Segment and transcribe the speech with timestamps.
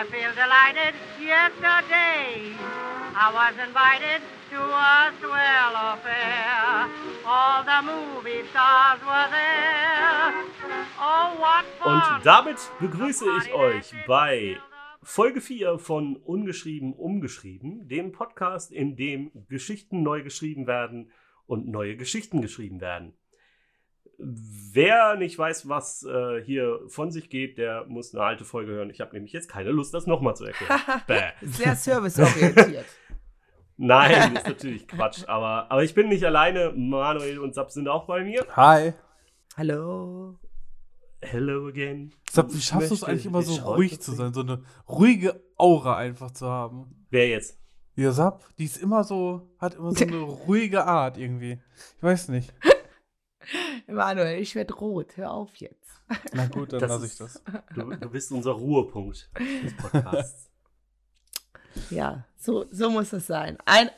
[0.00, 0.94] I feel delighted.
[1.20, 2.56] Yesterday
[3.14, 6.88] I was invited to a swell affair.
[7.26, 10.32] All the movie stars were there.
[10.98, 12.16] Oh, what fun!
[12.16, 14.56] Und damit begrüße ich euch bei
[15.02, 21.10] Folge 4 von Ungeschrieben umgeschrieben, dem Podcast, in dem Geschichten neu geschrieben werden
[21.44, 23.12] und neue Geschichten geschrieben werden.
[24.72, 28.90] Wer nicht weiß, was äh, hier von sich geht, der muss eine alte Folge hören.
[28.90, 30.80] Ich habe nämlich jetzt keine Lust, das nochmal zu erklären.
[31.42, 32.84] Sehr serviceorientiert.
[33.82, 35.24] Nein, ist natürlich Quatsch.
[35.26, 36.72] Aber, aber ich bin nicht alleine.
[36.76, 38.46] Manuel und Sab sind auch bei mir.
[38.54, 38.92] Hi.
[39.56, 40.36] Hallo.
[41.22, 42.12] Hello again.
[42.30, 45.96] Sag, wie schaffst du es eigentlich immer so ruhig zu sein, so eine ruhige Aura
[45.96, 47.06] einfach zu haben?
[47.08, 47.58] Wer jetzt?
[47.96, 51.58] Ja, Sab, die ist immer so, hat immer so eine ruhige Art irgendwie.
[51.96, 52.52] Ich weiß nicht.
[53.86, 55.16] Emanuel, ich werde rot.
[55.16, 56.00] Hör auf jetzt.
[56.32, 57.42] Na gut, dann Das lasse ich das.
[57.74, 60.46] Du, du bist unser Ruhepunkt des Podcasts.
[61.88, 63.56] Ja, so, so muss es sein.
[63.64, 63.90] Ein.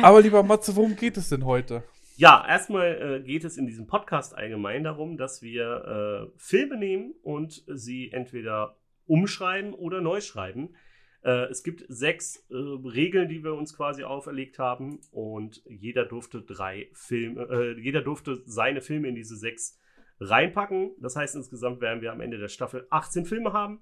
[0.00, 1.82] Aber lieber Matze, worum geht es denn heute?
[2.16, 7.14] Ja, erstmal äh, geht es in diesem Podcast allgemein darum, dass wir äh, Filme nehmen
[7.22, 10.76] und sie entweder umschreiben oder neu schreiben.
[11.24, 16.42] Äh, es gibt sechs äh, Regeln, die wir uns quasi auferlegt haben und jeder durfte
[16.42, 19.78] drei Filme, äh, jeder durfte seine Filme in diese sechs
[20.20, 20.92] reinpacken.
[20.98, 23.80] Das heißt, insgesamt werden wir am Ende der Staffel 18 Filme haben.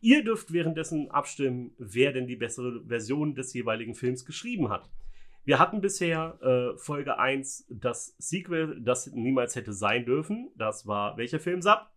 [0.00, 4.90] Ihr dürft währenddessen abstimmen, wer denn die bessere Version des jeweiligen Films geschrieben hat.
[5.44, 10.50] Wir hatten bisher äh, Folge 1 das Sequel, das niemals hätte sein dürfen.
[10.56, 11.92] Das war welcher Film, Sab?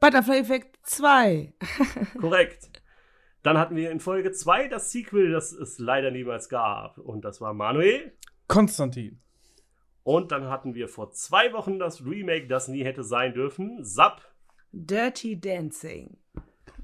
[0.00, 1.54] Butterfly Effect 2.
[2.20, 2.70] Korrekt.
[3.46, 6.98] Dann hatten wir in Folge 2 das Sequel, das es leider niemals gab.
[6.98, 8.12] Und das war Manuel.
[8.48, 9.20] Konstantin.
[10.02, 13.84] Und dann hatten wir vor zwei Wochen das Remake, das nie hätte sein dürfen.
[13.84, 14.20] Sab.
[14.72, 16.16] Dirty Dancing.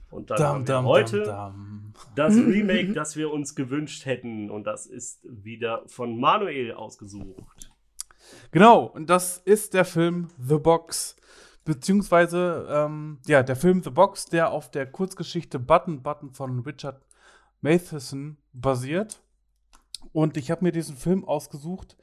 [0.08, 1.94] Und dann haben wir heute dam.
[2.14, 4.48] das Remake, das wir uns gewünscht hätten.
[4.48, 7.72] Und das ist wieder von Manuel ausgesucht.
[8.52, 11.16] Genau, und das ist der Film The Box.
[11.64, 17.04] Beziehungsweise, ähm, ja, der Film The Box, der auf der Kurzgeschichte Button Button von Richard
[17.60, 19.22] Matheson basiert.
[20.12, 21.96] Und ich habe mir diesen Film ausgesucht,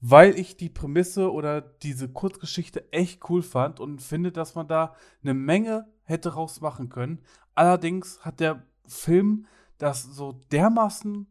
[0.00, 4.94] weil ich die Prämisse oder diese Kurzgeschichte echt cool fand und finde, dass man da
[5.22, 7.20] eine Menge hätte rausmachen können.
[7.54, 9.46] Allerdings hat der Film
[9.78, 11.26] das so dermaßen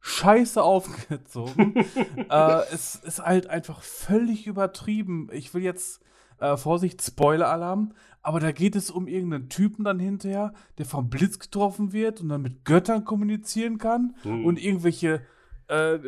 [0.00, 1.76] scheiße aufgezogen.
[2.30, 5.28] äh, es ist halt einfach völlig übertrieben.
[5.32, 6.00] Ich will jetzt,
[6.40, 11.38] äh, Vorsicht, Spoiler-Alarm, aber da geht es um irgendeinen Typen dann hinterher, der vom Blitz
[11.38, 14.44] getroffen wird und dann mit Göttern kommunizieren kann Hm.
[14.44, 15.22] und irgendwelche
[15.68, 15.98] äh,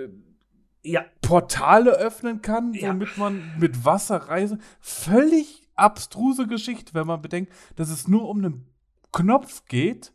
[0.83, 2.91] Ja, Portale öffnen kann, Ja.
[2.91, 4.63] womit man mit Wasser reisen.
[4.81, 8.67] Völlig abstruse Geschichte, wenn man bedenkt, dass es nur um einen
[9.13, 10.13] Knopf geht,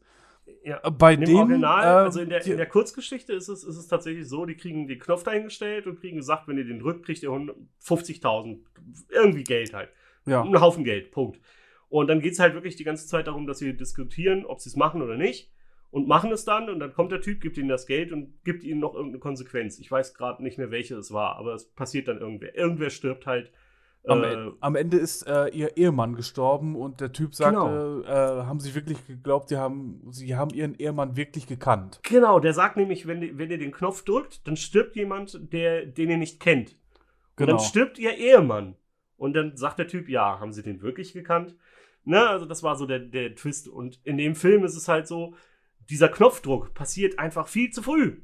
[0.64, 0.80] ja.
[0.90, 3.64] bei In dem dem Original, äh, also in der, die- in der Kurzgeschichte ist es,
[3.64, 6.80] ist es tatsächlich so, die kriegen den Knopf dahingestellt und kriegen gesagt, wenn ihr den
[6.80, 8.60] drückt, kriegt ihr 100 50.000,
[9.10, 9.90] irgendwie Geld halt.
[10.26, 10.42] Ja.
[10.42, 11.40] Ein Haufen Geld, Punkt.
[11.90, 14.70] Und dann geht es halt wirklich die ganze Zeit darum, dass sie diskutieren, ob sie
[14.70, 15.52] es machen oder nicht.
[15.92, 18.66] Und machen es dann und dann kommt der Typ, gibt ihnen das Geld und gibt
[18.66, 19.80] ihnen noch irgendeine Konsequenz.
[19.80, 22.54] Ich weiß gerade nicht mehr, welche es war, aber es passiert dann irgendwer.
[22.54, 23.50] Irgendwer stirbt halt.
[24.08, 28.02] Am, äh, En- am Ende ist äh, ihr Ehemann gestorben und der Typ sagte, Genau.
[28.02, 32.02] äh, haben sie wirklich geglaubt, sie haben, sie haben ihren Ehemann wirklich gekannt.
[32.04, 36.10] Genau, der sagt nämlich, wenn, wenn ihr den Knopf drückt, dann stirbt jemand, der, den
[36.10, 36.72] ihr nicht kennt.
[36.72, 36.78] Und
[37.38, 37.52] Genau.
[37.52, 38.76] dann stirbt ihr Ehemann.
[39.18, 41.56] Und dann sagt der Typ, ja, haben sie den wirklich gekannt?
[42.04, 43.68] Ne, also das war so der, der Twist.
[43.68, 45.36] Und in dem Film ist es halt so,
[45.90, 48.22] dieser Knopfdruck passiert einfach viel zu früh.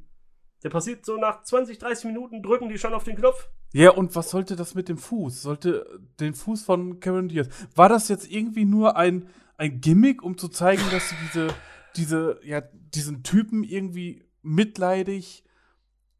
[0.63, 3.49] Der passiert so nach 20, 30 Minuten, drücken die schon auf den Knopf.
[3.73, 5.41] Ja, und was sollte das mit dem Fuß?
[5.41, 7.47] Sollte den Fuß von Cameron Diaz.
[7.75, 9.27] War das jetzt irgendwie nur ein,
[9.57, 11.47] ein Gimmick, um zu zeigen, dass sie diese,
[11.95, 15.43] diese, ja, diesen Typen irgendwie mitleidig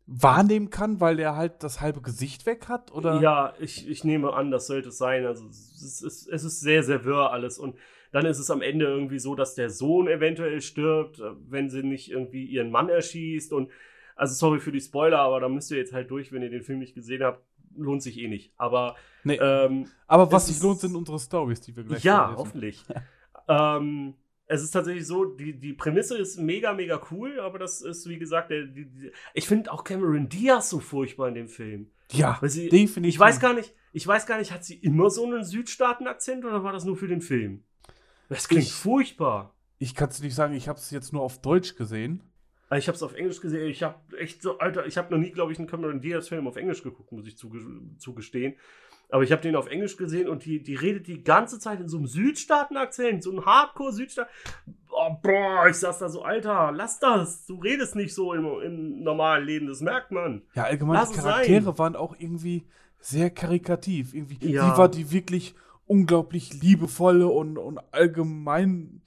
[0.07, 2.91] wahrnehmen kann, weil der halt das halbe Gesicht weg hat?
[2.91, 3.21] Oder?
[3.21, 5.25] Ja, ich, ich nehme an, das sollte es sein.
[5.25, 7.57] Also es ist, es ist sehr, sehr wirr alles.
[7.57, 7.75] Und
[8.11, 11.83] dann ist es am Ende irgendwie so, dass der Sohn eventuell stirbt, äh, wenn sie
[11.83, 13.53] nicht irgendwie ihren Mann erschießt.
[13.53, 13.69] Und
[14.15, 16.63] also sorry für die Spoiler, aber da müsst ihr jetzt halt durch, wenn ihr den
[16.63, 17.43] Film nicht gesehen habt.
[17.73, 18.51] Lohnt sich eh nicht.
[18.57, 22.83] Aber Nee, ähm, aber was sich lohnt, sind unsere Stories, die wir gleich ja, hoffentlich.
[23.47, 24.15] ähm,
[24.53, 28.19] es ist tatsächlich so, die, die Prämisse ist mega, mega cool, aber das ist, wie
[28.19, 31.89] gesagt, der, die, die, ich finde auch Cameron Diaz so furchtbar in dem Film.
[32.11, 33.13] Ja, sie, definitiv.
[33.15, 36.63] Ich weiß gar nicht, ich weiß gar nicht, hat sie immer so einen Südstaaten-Akzent oder
[36.63, 37.63] war das nur für den Film?
[38.29, 39.55] Das klingt Ich- furchtbar.
[39.79, 42.21] Ich kann es nicht sagen, ich habe es jetzt nur auf Deutsch gesehen.
[42.69, 43.67] Also Ich habe es auf Englisch gesehen.
[43.69, 46.55] Ich habe echt so, Alter, ich habe noch nie, glaube ich, einen Cameron Diaz-Film auf
[46.57, 47.59] Englisch geguckt, muss ich zuge
[47.97, 48.53] zugestehen.
[49.11, 51.87] Aber ich habe den auf Englisch gesehen und die, die redet die ganze Zeit in
[51.89, 54.31] so einem Südstaaten-Akzent, so einem Hardcore-Südstaaten.
[54.89, 57.45] Oh, boah, ich saß da so, Alter, lass das.
[57.45, 60.43] Du redest nicht so im, im normalen Leben, das merkt man.
[60.55, 61.77] Ja, allgemein, Lass die Charaktere sein.
[61.77, 62.65] waren auch irgendwie
[62.99, 64.13] sehr karikativ.
[64.13, 64.71] Irgendwie, Ja.
[64.71, 65.55] sie war die wirklich
[65.87, 69.01] unglaublich liebevolle und, und allgemein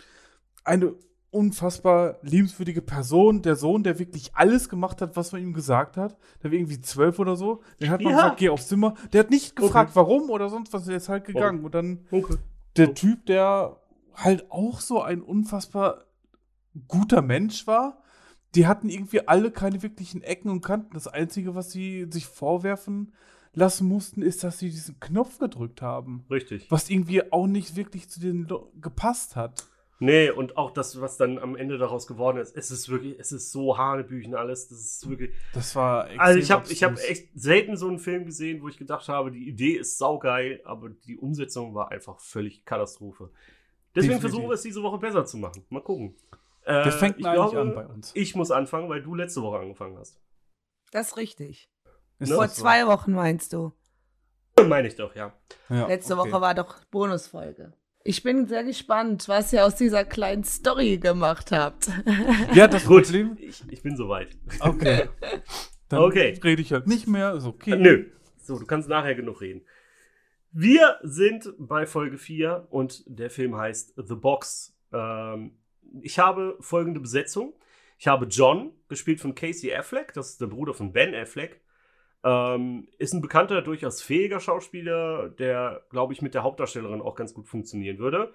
[0.64, 0.94] eine
[1.34, 3.42] unfassbar liebenswürdige Person.
[3.42, 6.16] Der Sohn, der wirklich alles gemacht hat, was man ihm gesagt hat.
[6.42, 7.62] Der war irgendwie zwölf oder so.
[7.80, 8.18] Den hat man Ja.
[8.20, 8.94] gesagt, geh aufs Zimmer.
[9.12, 9.96] Der hat nicht gefragt, Okay.
[9.96, 10.84] warum oder sonst was.
[10.84, 11.64] Der ist halt gegangen.
[11.64, 12.36] Und dann Okay.
[12.76, 12.94] der.
[12.94, 13.76] Typ, der
[14.14, 16.04] halt auch so ein unfassbar
[16.88, 18.02] guter Mensch war.
[18.54, 20.94] Die hatten irgendwie alle keine wirklichen Ecken und Kanten.
[20.94, 23.12] Das Einzige, was sie sich vorwerfen
[23.52, 26.24] lassen mussten, ist, dass sie diesen Knopf gedrückt haben.
[26.30, 26.70] Richtig.
[26.70, 28.48] Was irgendwie auch nicht wirklich zu denen
[28.80, 29.66] gepasst hat.
[30.04, 33.32] Nee, und auch das, was dann am Ende daraus geworden ist, es ist wirklich, es
[33.32, 34.68] ist so Hanebüchen alles.
[34.68, 35.30] Das ist wirklich.
[35.54, 38.76] Das war Also ich habe ich hab echt selten so einen Film gesehen, wo ich
[38.76, 43.30] gedacht habe, die Idee ist saugeil, aber die Umsetzung war einfach völlig Katastrophe.
[43.94, 45.64] Deswegen versuchen wir es diese Woche besser zu machen.
[45.70, 46.16] Mal gucken.
[46.64, 48.10] Äh, Der fängt ich eigentlich glaube, an bei uns.
[48.14, 50.20] Ich muss anfangen, weil du letzte Woche angefangen hast.
[50.92, 51.70] Das ist richtig.
[52.18, 52.30] Ist?
[52.30, 53.72] Vor das zwei Wochen meinst du.
[54.66, 55.32] Meine ich doch, ja.
[55.70, 56.30] Ja, Letzte okay.
[56.30, 57.72] Woche war doch Bonusfolge.
[58.06, 61.88] Ich bin sehr gespannt, was ihr aus dieser kleinen Story gemacht habt.
[62.52, 64.28] Ja, das Gut, ich, ich bin soweit.
[64.60, 65.08] Okay.
[65.88, 66.38] Dann Okay.
[66.44, 67.32] rede ich halt nicht mehr.
[67.34, 67.76] Ist okay.
[67.76, 68.10] Nö.
[68.42, 69.62] So, du kannst nachher genug reden.
[70.52, 74.76] Wir sind bei Folge 4 und der Film heißt The Box.
[74.92, 75.56] Ähm,
[76.02, 77.54] ich habe folgende Besetzung.
[77.98, 81.62] Ich habe John, gespielt von Casey Affleck, das ist der Bruder von Ben Affleck.
[82.24, 87.34] Ähm, ist ein bekannter, durchaus fähiger Schauspieler, der, glaube ich, mit der Hauptdarstellerin auch ganz
[87.34, 88.32] gut funktionieren würde.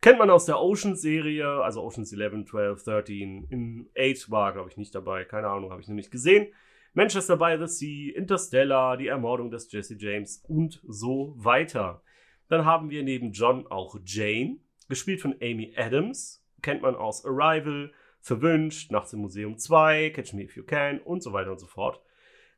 [0.00, 3.46] Kennt man aus der Oceans-Serie, also Oceans 11, 12, 13.
[3.50, 5.24] In 8 war, glaube ich, nicht dabei.
[5.24, 6.48] Keine Ahnung, habe ich nicht gesehen.
[6.92, 12.02] Manchester by the Sea, Interstellar, die Ermordung des Jesse James und so weiter.
[12.48, 14.56] Dann haben wir neben John auch Jane,
[14.88, 20.42] gespielt von Amy Adams, kennt man aus Arrival, Verwünscht, Nachts im Museum 2, Catch Me
[20.42, 22.00] If You Can und so weiter und so fort.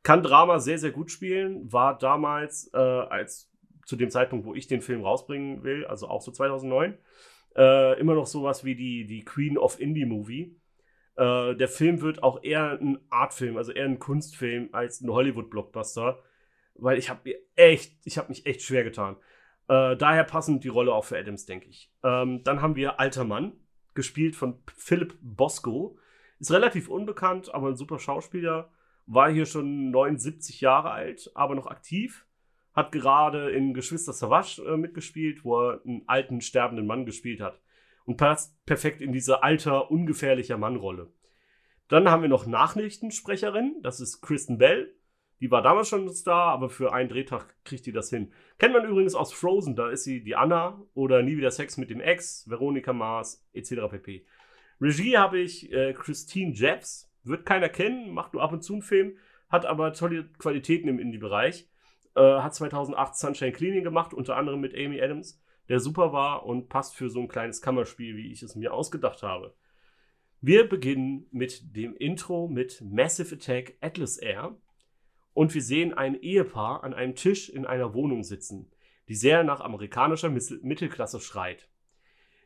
[0.03, 3.49] Kann Drama sehr, sehr gut spielen, war damals, äh, als
[3.85, 6.97] zu dem Zeitpunkt, wo ich den Film rausbringen will, also auch so 2009,
[7.55, 10.59] äh, immer noch sowas wie die, die Queen of Indie Movie.
[11.15, 16.19] Äh, der Film wird auch eher ein Artfilm, also eher ein Kunstfilm als ein Hollywood-Blockbuster,
[16.75, 19.17] weil ich habe mir echt, ich habe mich echt schwer getan.
[19.67, 21.91] Äh, daher passend die Rolle auch für Adams, denke ich.
[22.03, 23.53] Ähm, dann haben wir Alter Mann,
[23.93, 25.97] gespielt von Philip Bosco.
[26.39, 28.71] Ist relativ unbekannt, aber ein super Schauspieler.
[29.05, 32.25] War hier schon 79 Jahre alt, aber noch aktiv.
[32.73, 37.59] Hat gerade in Geschwister Savage äh, mitgespielt, wo er einen alten, sterbenden Mann gespielt hat.
[38.05, 41.11] Und passt perfekt in diese alter, ungefährlicher Mann-Rolle.
[41.87, 44.95] Dann haben wir noch Nachrichtensprecherin, das ist Kristen Bell.
[45.39, 48.31] Die war damals schon ein Star, aber für einen Drehtag kriegt die das hin.
[48.57, 51.89] Kennt man übrigens aus Frozen, da ist sie die Anna oder Nie wieder Sex mit
[51.89, 53.89] dem Ex, Veronika Mars, etc.
[53.89, 54.25] pp.
[54.79, 58.81] Regie habe ich äh, Christine Jeffs, wird keiner kennen, macht nur ab und zu einen
[58.81, 59.17] Film,
[59.49, 61.69] hat aber tolle Qualitäten im Indie-Bereich.
[62.15, 66.69] Äh, hat 2008 Sunshine Cleaning gemacht, unter anderem mit Amy Adams, der super war und
[66.69, 69.55] passt für so ein kleines Kammerspiel, wie ich es mir ausgedacht habe.
[70.41, 74.57] Wir beginnen mit dem Intro mit Massive Attack Atlas Air
[75.33, 78.69] und wir sehen ein Ehepaar an einem Tisch in einer Wohnung sitzen,
[79.07, 81.69] die sehr nach amerikanischer Mittelklasse schreit.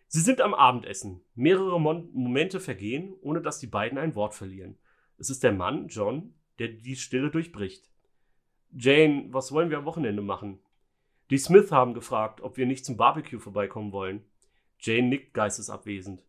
[0.10, 1.22] Sie sind am Abendessen.
[1.36, 4.78] Mehrere Mon Momente vergehen, ohne dass die beiden ein Wort verlieren.
[5.18, 7.90] Es ist der Mann, John, der die Stille durchbricht.
[8.72, 10.60] Jane, was wollen wir am Wochenende machen?
[11.30, 14.24] Die Smith haben gefragt, ob wir nicht zum Barbecue vorbeikommen wollen.
[14.80, 16.24] Jane nickt geistesabwesend.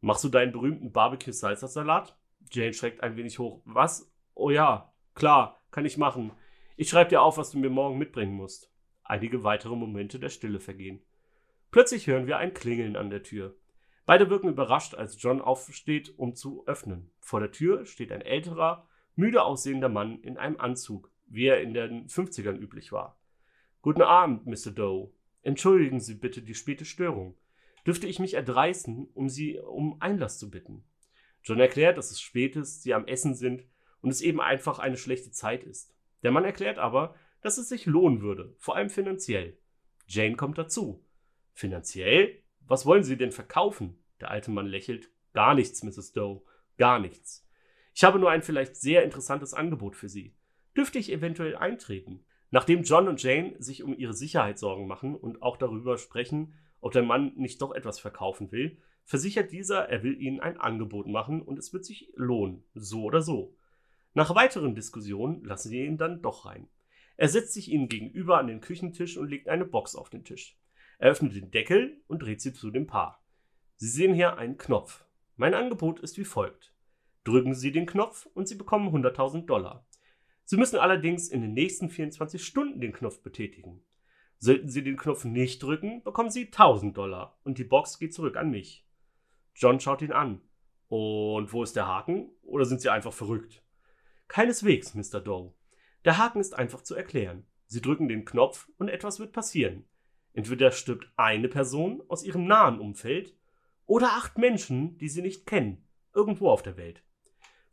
[0.00, 2.16] Machst du deinen berühmten Barbecue-Salsa-Salat?
[2.52, 3.60] Jane schreckt ein wenig hoch.
[3.64, 4.10] Was?
[4.34, 6.32] Oh ja, klar, kann ich machen.
[6.76, 8.70] Ich schreibe dir auf, was du mir morgen mitbringen musst.
[9.02, 11.02] Einige weitere Momente der Stille vergehen.
[11.70, 13.56] Plötzlich hören wir ein Klingeln an der Tür.
[14.04, 17.12] Beide wirken überrascht, als John aufsteht, um zu öffnen.
[17.20, 21.72] Vor der Tür steht ein älterer, müde aussehender Mann in einem Anzug, wie er in
[21.72, 23.20] den 50ern üblich war.
[23.82, 24.72] Guten Abend, Mr.
[24.72, 25.12] Doe.
[25.42, 27.36] Entschuldigen Sie bitte die späte Störung.
[27.86, 30.84] Dürfte ich mich erdreisten, um Sie um Einlass zu bitten?
[31.42, 33.64] John erklärt, dass es spät ist, sie am Essen sind
[34.02, 35.94] und es eben einfach eine schlechte Zeit ist.
[36.22, 39.56] Der Mann erklärt aber, dass es sich lohnen würde, vor allem finanziell.
[40.06, 41.02] Jane kommt dazu.
[41.52, 42.42] Finanziell?
[42.66, 43.98] Was wollen Sie denn verkaufen?
[44.20, 45.10] Der alte Mann lächelt.
[45.32, 46.12] Gar nichts, Mrs.
[46.12, 46.42] Doe.
[46.76, 47.46] Gar nichts.
[47.94, 50.34] Ich habe nur ein vielleicht sehr interessantes Angebot für Sie.
[50.76, 52.24] Dürfte ich eventuell eintreten?
[52.50, 56.92] Nachdem John und Jane sich um ihre Sicherheit Sorgen machen und auch darüber sprechen, ob
[56.92, 61.42] der Mann nicht doch etwas verkaufen will, versichert dieser, er will ihnen ein Angebot machen
[61.42, 63.56] und es wird sich lohnen, so oder so.
[64.14, 66.68] Nach weiteren Diskussionen lassen sie ihn dann doch rein.
[67.16, 70.59] Er setzt sich ihnen gegenüber an den Küchentisch und legt eine Box auf den Tisch.
[71.00, 73.24] Er öffnet den Deckel und dreht sie zu dem Paar.
[73.76, 75.06] Sie sehen hier einen Knopf.
[75.36, 76.74] Mein Angebot ist wie folgt.
[77.24, 79.86] Drücken Sie den Knopf und Sie bekommen 100.000 Dollar.
[80.44, 83.82] Sie müssen allerdings in den nächsten 24 Stunden den Knopf betätigen.
[84.36, 88.36] Sollten Sie den Knopf nicht drücken, bekommen Sie 1000 Dollar und die Box geht zurück
[88.36, 88.86] an mich.
[89.54, 90.42] John schaut ihn an.
[90.88, 92.30] Und wo ist der Haken?
[92.42, 93.62] Oder sind Sie einfach verrückt?
[94.28, 95.22] Keineswegs, Mr.
[95.22, 95.54] Doe.
[96.04, 97.46] Der Haken ist einfach zu erklären.
[97.68, 99.86] Sie drücken den Knopf und etwas wird passieren.
[100.32, 103.34] Entweder stirbt eine Person aus ihrem nahen Umfeld
[103.86, 105.84] oder acht Menschen, die Sie nicht kennen,
[106.14, 107.02] irgendwo auf der Welt.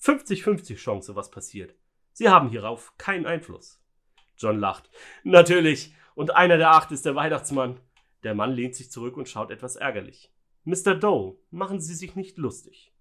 [0.02, 1.76] 50-50 Chance, was passiert.
[2.14, 3.80] Sie haben hierauf keinen Einfluss.
[4.38, 4.90] John lacht.
[5.24, 5.94] Natürlich.
[6.16, 7.80] Und einer der acht ist der Weihnachtsmann.
[8.24, 10.32] Der Mann lehnt sich zurück und schaut etwas ärgerlich.
[10.64, 10.96] Mr.
[10.96, 12.92] Doe, machen Sie sich nicht lustig.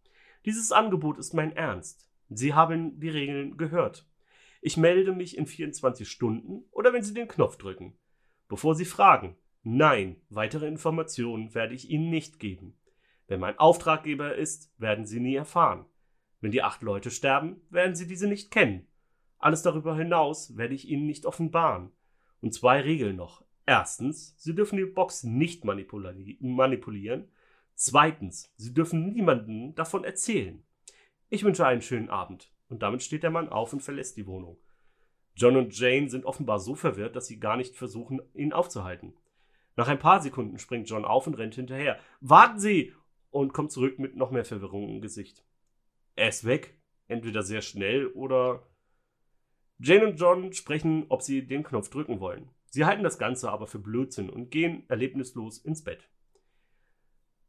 [0.44, 2.08] Dieses Angebot ist mein Ernst.
[2.28, 4.06] Sie haben die Regeln gehört.
[4.60, 7.96] Ich melde mich in 24 Stunden oder wenn Sie den Knopf drücken.
[8.48, 9.36] Bevor Sie fragen,
[9.66, 12.74] nein, weitere Informationen werde ich Ihnen nicht geben.
[13.26, 15.84] Wer mein Auftraggeber ist, werden Sie nie erfahren.
[16.40, 18.86] Wenn die acht Leute sterben, werden Sie diese nicht kennen.
[19.38, 21.90] Alles darüber hinaus werde ich Ihnen nicht offenbaren.
[22.40, 23.44] Und zwei Regeln noch.
[23.66, 27.28] Erstens, Sie dürfen die Box nicht manipuli manipulieren.
[27.74, 30.64] Zweitens, Sie dürfen niemanden davon erzählen.
[31.28, 32.52] Ich wünsche einen schönen Abend.
[32.68, 34.58] Und damit steht der Mann auf und verlässt die Wohnung.
[35.34, 39.14] John und Jane sind offenbar so verwirrt, dass sie gar nicht versuchen, ihn aufzuhalten.
[39.76, 41.98] Nach ein paar Sekunden springt John auf und rennt hinterher.
[42.20, 42.92] Warten Sie!
[43.36, 45.44] und kommt zurück mit noch mehr Verwirrung im Gesicht.
[46.14, 46.78] Er ist weg.
[47.08, 48.66] Entweder sehr schnell oder.
[49.78, 52.48] Jane und John sprechen, ob sie den Knopf drücken wollen.
[52.70, 56.08] Sie halten das Ganze aber für Blödsinn und gehen erlebnislos ins Bett.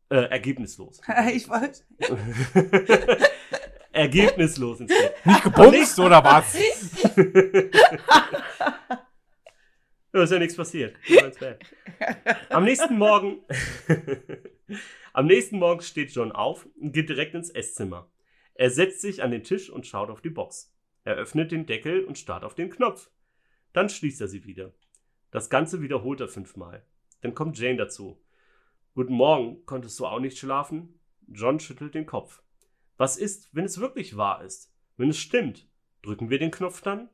[0.09, 0.99] Äh, ergebnislos.
[1.33, 1.83] ich wollte.
[3.93, 5.25] ergebnislos ins Bett.
[5.25, 6.57] Nicht gebumst oder was?
[10.23, 10.95] Ist ja nichts passiert.
[12.49, 13.39] Am nächsten Morgen.
[15.13, 18.11] Am nächsten Morgen steht John auf und geht direkt ins Esszimmer.
[18.55, 20.73] Er setzt sich an den Tisch und schaut auf die Box.
[21.03, 23.09] Er öffnet den Deckel und starrt auf den Knopf.
[23.73, 24.73] Dann schließt er sie wieder.
[25.29, 26.85] Das Ganze wiederholt er fünfmal.
[27.21, 28.19] Dann kommt Jane dazu.
[28.95, 30.99] Guten Morgen, konntest du auch nicht schlafen?
[31.27, 32.41] John schüttelt den Kopf.
[32.97, 34.73] Was ist, wenn es wirklich wahr ist?
[34.97, 35.67] Wenn es stimmt?
[36.01, 37.09] Drücken wir den Knopf dann?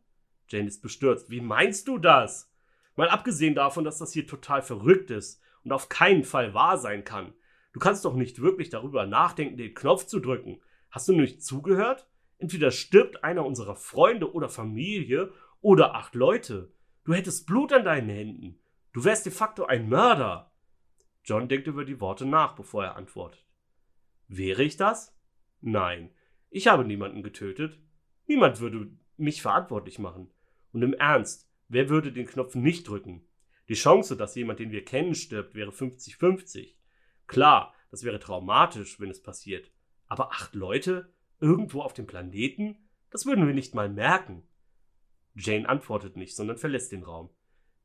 [0.48, 1.29] Jane ist bestürzt.
[1.29, 2.52] Wie meinst du das?
[2.95, 7.03] Mal abgesehen davon, dass das hier total verrückt ist und auf keinen Fall wahr sein
[7.03, 7.33] kann.
[7.73, 10.62] Du kannst doch nicht wirklich darüber nachdenken, den Knopf zu drücken.
[10.91, 12.07] Hast du nicht zugehört?
[12.38, 15.31] Entweder stirbt einer unserer Freunde oder Familie
[15.62, 16.71] oder acht Leute.
[17.03, 18.59] Du hättest Blut an deinen Händen.
[18.91, 20.51] Du wärst de facto ein Mörder.
[21.23, 23.43] John denkt über die Worte nach, bevor er antwortet.
[24.27, 25.17] Wäre ich das?
[25.62, 26.12] Nein,
[26.50, 27.79] ich habe niemanden getötet.
[28.27, 30.29] Niemand würde mich verantwortlich machen.
[30.71, 33.25] Und im Ernst, wer würde den Knopf nicht drücken?
[33.70, 36.75] Die Chance, dass jemand, den wir kennen, stirbt, wäre 50-50.
[37.27, 39.72] Klar, das wäre traumatisch, wenn es passiert.
[40.08, 41.13] Aber acht Leute?
[41.39, 42.77] Irgendwo auf dem Planeten?
[43.10, 44.44] Das würden wir nicht mal merken.
[45.36, 47.30] Jane antwortet nicht, sondern verlässt den Raum.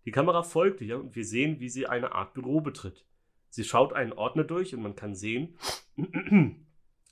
[0.05, 3.05] Die Kamera folgt ihr und wir sehen, wie sie eine Art Büro betritt.
[3.51, 5.57] Sie schaut einen Ordner durch und man kann sehen,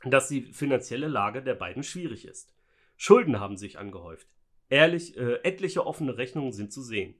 [0.05, 2.55] dass die finanzielle Lage der beiden schwierig ist.
[2.97, 4.29] Schulden haben sich angehäuft.
[4.69, 7.15] Ehrlich, äh, etliche offene Rechnungen sind zu sehen.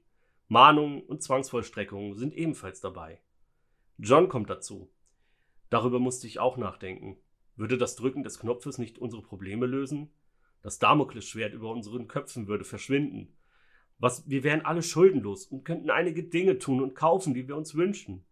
[0.47, 3.21] Mahnungen und Zwangsvollstreckungen sind ebenfalls dabei.
[3.97, 4.89] John kommt dazu.
[5.69, 7.17] Darüber musste ich auch nachdenken.
[7.55, 10.11] Würde das Drücken des Knopfes nicht unsere Probleme lösen?
[10.61, 13.33] Das Damoklesschwert über unseren Köpfen würde verschwinden.
[13.99, 17.75] Was, wir wären alle schuldenlos und könnten einige Dinge tun und kaufen, die wir uns
[17.75, 18.25] wünschen.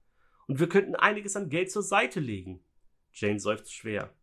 [0.47, 2.63] Und wir könnten einiges an Geld zur Seite legen.
[3.13, 4.13] Jane seufzt schwer.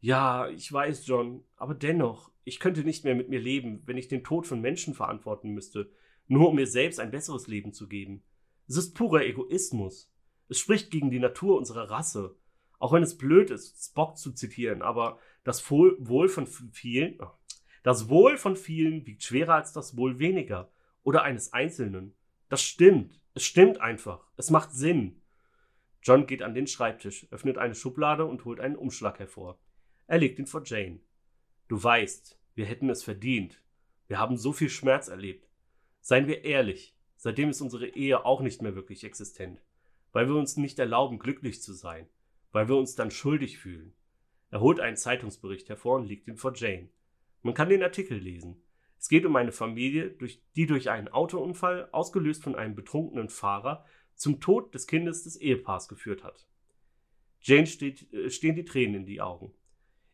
[0.00, 4.08] Ja, ich weiß, John, aber dennoch, ich könnte nicht mehr mit mir leben, wenn ich
[4.08, 5.90] den Tod von Menschen verantworten müsste,
[6.28, 8.22] nur um mir selbst ein besseres Leben zu geben.
[8.68, 10.12] Es ist purer Egoismus.
[10.48, 12.36] Es spricht gegen die Natur unserer Rasse.
[12.78, 17.18] Auch wenn es blöd ist, Spock zu zitieren, aber das Wohl von vielen,
[17.82, 20.70] das Wohl von vielen wiegt schwerer als das Wohl weniger
[21.02, 22.14] oder eines Einzelnen.
[22.48, 23.20] Das stimmt.
[23.34, 24.26] Es stimmt einfach.
[24.36, 25.22] Es macht Sinn.
[26.02, 29.58] John geht an den Schreibtisch, öffnet eine Schublade und holt einen Umschlag hervor.
[30.08, 30.98] Er legt ihn vor Jane.
[31.68, 33.62] Du weißt, wir hätten es verdient.
[34.08, 35.48] Wir haben so viel Schmerz erlebt.
[36.00, 39.60] Seien wir ehrlich, seitdem ist unsere Ehe auch nicht mehr wirklich existent
[40.12, 42.08] weil wir uns nicht erlauben, glücklich zu sein,
[42.52, 43.94] weil wir uns dann schuldig fühlen.
[44.50, 46.88] Er holt einen Zeitungsbericht hervor und legt ihn vor Jane.
[47.42, 48.62] Man kann den Artikel lesen.
[48.98, 50.16] Es geht um eine Familie,
[50.56, 53.84] die durch einen Autounfall, ausgelöst von einem betrunkenen Fahrer,
[54.14, 56.48] zum Tod des Kindes des Ehepaars geführt hat.
[57.40, 59.52] Jane steht, äh, stehen die Tränen in die Augen.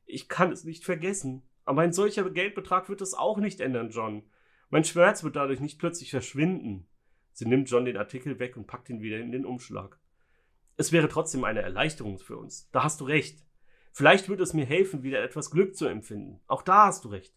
[0.06, 4.24] Ich kann es nicht vergessen, aber ein solcher Geldbetrag wird es auch nicht ändern, John.
[4.70, 6.86] Mein Schmerz wird dadurch nicht plötzlich verschwinden.
[7.32, 9.98] Sie nimmt John den Artikel weg und packt ihn wieder in den Umschlag.
[10.76, 12.68] Es wäre trotzdem eine Erleichterung für uns.
[12.70, 13.44] Da hast du recht.
[13.92, 16.40] Vielleicht würde es mir helfen, wieder etwas Glück zu empfinden.
[16.46, 17.34] Auch da hast du recht.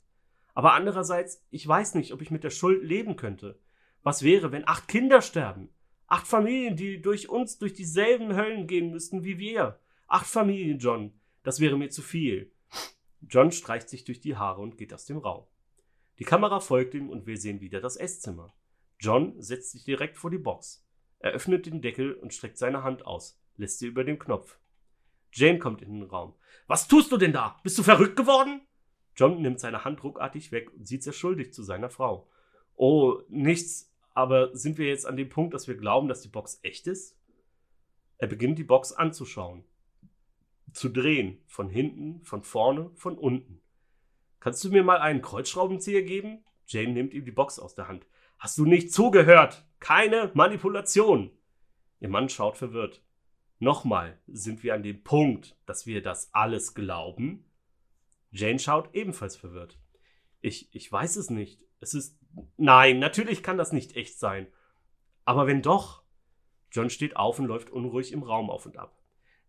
[0.55, 3.59] Aber andererseits, ich weiß nicht, ob ich mit der Schuld leben könnte.
[4.01, 5.69] Was wäre, wenn acht Kinder sterben?
[6.07, 9.79] Acht Familien, die durch uns durch dieselben Höllen gehen müssten wie wir.
[10.07, 11.13] Acht Familien, John.
[11.43, 12.51] Das wäre mir zu viel.
[13.21, 15.45] John streicht sich durch die Haare und geht aus dem Raum.
[16.19, 18.53] Die Kamera folgt ihm und wir sehen wieder das Esszimmer.
[18.99, 20.85] John setzt sich direkt vor die Box.
[21.19, 24.59] Er öffnet den Deckel und streckt seine Hand aus, lässt sie über den Knopf.
[25.31, 26.35] Jane kommt in den Raum.
[26.67, 27.59] Was tust du denn da?
[27.63, 28.61] Bist du verrückt geworden?
[29.15, 32.29] John nimmt seine Hand ruckartig weg und sieht sehr schuldig zu seiner Frau.
[32.75, 36.59] Oh, nichts, aber sind wir jetzt an dem Punkt, dass wir glauben, dass die Box
[36.63, 37.17] echt ist?
[38.17, 39.63] Er beginnt die Box anzuschauen,
[40.73, 43.61] zu drehen, von hinten, von vorne, von unten.
[44.39, 46.43] Kannst du mir mal einen Kreuzschraubenzieher geben?
[46.67, 48.05] Jane nimmt ihm die Box aus der Hand.
[48.37, 49.65] Hast du nicht zugehört?
[49.79, 51.31] Keine Manipulation.
[51.99, 53.01] Ihr Mann schaut verwirrt.
[53.59, 57.45] Nochmal, sind wir an dem Punkt, dass wir das alles glauben?
[58.31, 59.79] Jane schaut ebenfalls verwirrt.
[60.41, 61.61] Ich, ich weiß es nicht.
[61.79, 62.19] Es ist.
[62.57, 64.47] Nein, natürlich kann das nicht echt sein.
[65.25, 66.03] Aber wenn doch.
[66.71, 68.96] John steht auf und läuft unruhig im Raum auf und ab.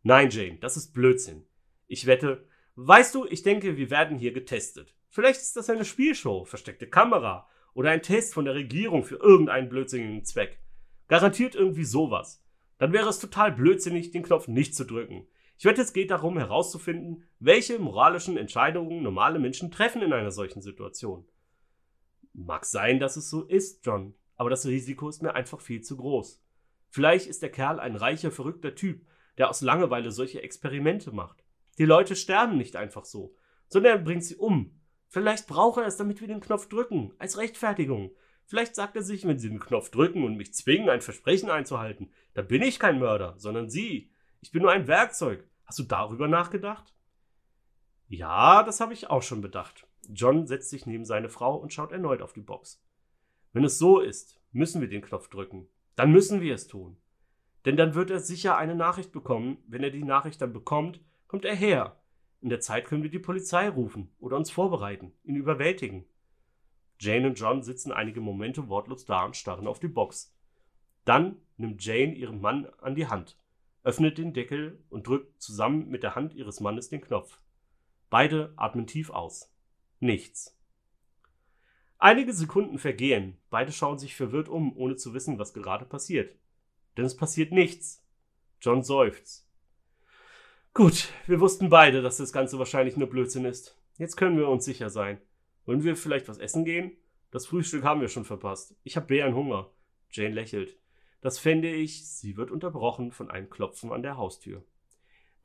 [0.08, 1.44] Nein, Jane, das ist Blödsinn.
[1.86, 2.46] Ich wette.
[2.76, 4.96] Weißt du, ich denke, wir werden hier getestet.
[5.10, 9.68] Vielleicht ist das eine Spielshow, versteckte Kamera oder ein Test von der Regierung für irgendeinen
[9.68, 10.62] blödsinnigen Zweck.
[11.08, 12.42] Garantiert irgendwie sowas.
[12.78, 15.28] Dann wäre es total blödsinnig, den Knopf nicht zu drücken.
[15.58, 20.62] Ich wette, es geht darum herauszufinden, welche moralischen Entscheidungen normale Menschen treffen in einer solchen
[20.62, 21.26] Situation.
[22.32, 25.98] Mag sein, dass es so ist, John, aber das Risiko ist mir einfach viel zu
[25.98, 26.42] groß.
[26.88, 29.04] Vielleicht ist der Kerl ein reicher, verrückter Typ,
[29.38, 31.44] der aus Langeweile solche Experimente macht.
[31.78, 33.34] Die Leute sterben nicht einfach so,
[33.68, 34.78] sondern er bringt sie um.
[35.08, 38.10] Vielleicht braucht er es, damit wir den Knopf drücken, als Rechtfertigung.
[38.44, 42.10] Vielleicht sagt er sich, wenn sie den Knopf drücken und mich zwingen, ein Versprechen einzuhalten,
[42.34, 44.10] dann bin ich kein Mörder, sondern sie.
[44.40, 45.46] Ich bin nur ein Werkzeug.
[45.64, 46.94] Hast du darüber nachgedacht?
[48.08, 49.86] Ja, das habe ich auch schon bedacht.
[50.08, 52.82] John setzt sich neben seine Frau und schaut erneut auf die Box.
[53.52, 55.68] Wenn es so ist, müssen wir den Knopf drücken.
[55.94, 56.96] Dann müssen wir es tun.
[57.68, 59.58] Denn dann wird er sicher eine Nachricht bekommen.
[59.66, 62.00] Wenn er die Nachricht dann bekommt, kommt er her.
[62.40, 66.06] In der Zeit können wir die Polizei rufen oder uns vorbereiten, ihn überwältigen.
[66.98, 70.34] Jane und John sitzen einige Momente wortlos da und starren auf die Box.
[71.04, 73.36] Dann nimmt Jane ihren Mann an die Hand
[73.84, 77.40] öffnet den Deckel und drückt zusammen mit der Hand ihres Mannes den Knopf.
[78.10, 79.54] Beide atmen tief aus.
[80.00, 80.58] Nichts.
[81.98, 86.34] Einige Sekunden vergehen, beide schauen sich verwirrt um, ohne zu wissen, was gerade passiert.
[86.98, 88.04] Denn es passiert nichts.
[88.60, 89.48] John seufzt.
[90.74, 93.80] Gut, wir wussten beide, dass das Ganze wahrscheinlich nur Blödsinn ist.
[93.98, 95.20] Jetzt können wir uns sicher sein.
[95.64, 96.96] Wollen wir vielleicht was essen gehen?
[97.30, 98.74] Das Frühstück haben wir schon verpasst.
[98.82, 99.70] Ich habe Bären Hunger.
[100.10, 100.76] Jane lächelt.
[101.20, 104.64] Das fände ich, sie wird unterbrochen von einem Klopfen an der Haustür.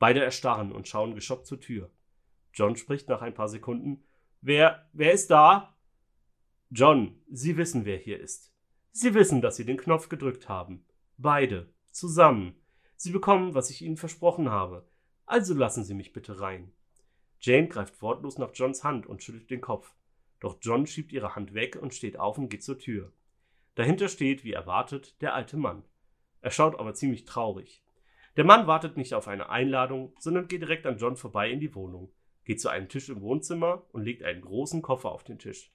[0.00, 1.88] Beide erstarren und schauen geschockt zur Tür.
[2.52, 4.02] John spricht nach ein paar Sekunden.
[4.40, 5.76] Wer, wer ist da?
[6.70, 8.52] John, Sie wissen, wer hier ist.
[8.90, 10.84] Sie wissen, dass Sie den Knopf gedrückt haben.
[11.16, 11.72] Beide.
[11.90, 12.54] Zusammen.
[12.96, 14.88] Sie bekommen, was ich Ihnen versprochen habe.
[15.26, 16.72] Also lassen Sie mich bitte rein.
[17.40, 19.94] Jane greift wortlos nach Johns Hand und schüttelt den Kopf.
[20.40, 23.12] Doch John schiebt ihre Hand weg und steht auf und geht zur Tür.
[23.74, 25.84] Dahinter steht, wie erwartet, der alte Mann.
[26.40, 27.82] Er schaut aber ziemlich traurig.
[28.36, 31.74] Der Mann wartet nicht auf eine Einladung, sondern geht direkt an John vorbei in die
[31.74, 32.12] Wohnung,
[32.44, 35.72] geht zu einem Tisch im Wohnzimmer und legt einen großen Koffer auf den Tisch.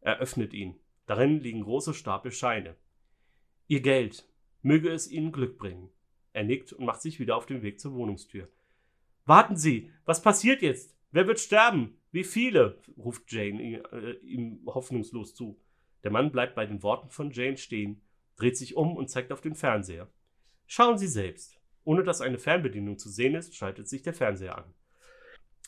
[0.00, 0.80] Er öffnet ihn.
[1.06, 2.76] Darin liegen große Stapel Scheine.
[3.66, 4.29] Ihr Geld.
[4.62, 5.90] Möge es Ihnen Glück bringen.
[6.32, 8.48] Er nickt und macht sich wieder auf den Weg zur Wohnungstür.
[9.26, 10.96] Warten Sie, was passiert jetzt?
[11.12, 11.96] Wer wird sterben?
[12.12, 12.78] Wie viele?
[12.96, 15.58] ruft Jane äh, ihm hoffnungslos zu.
[16.02, 18.00] Der Mann bleibt bei den Worten von Jane stehen,
[18.36, 20.08] dreht sich um und zeigt auf den Fernseher.
[20.66, 21.58] Schauen Sie selbst.
[21.84, 24.74] Ohne dass eine Fernbedienung zu sehen ist, schaltet sich der Fernseher an.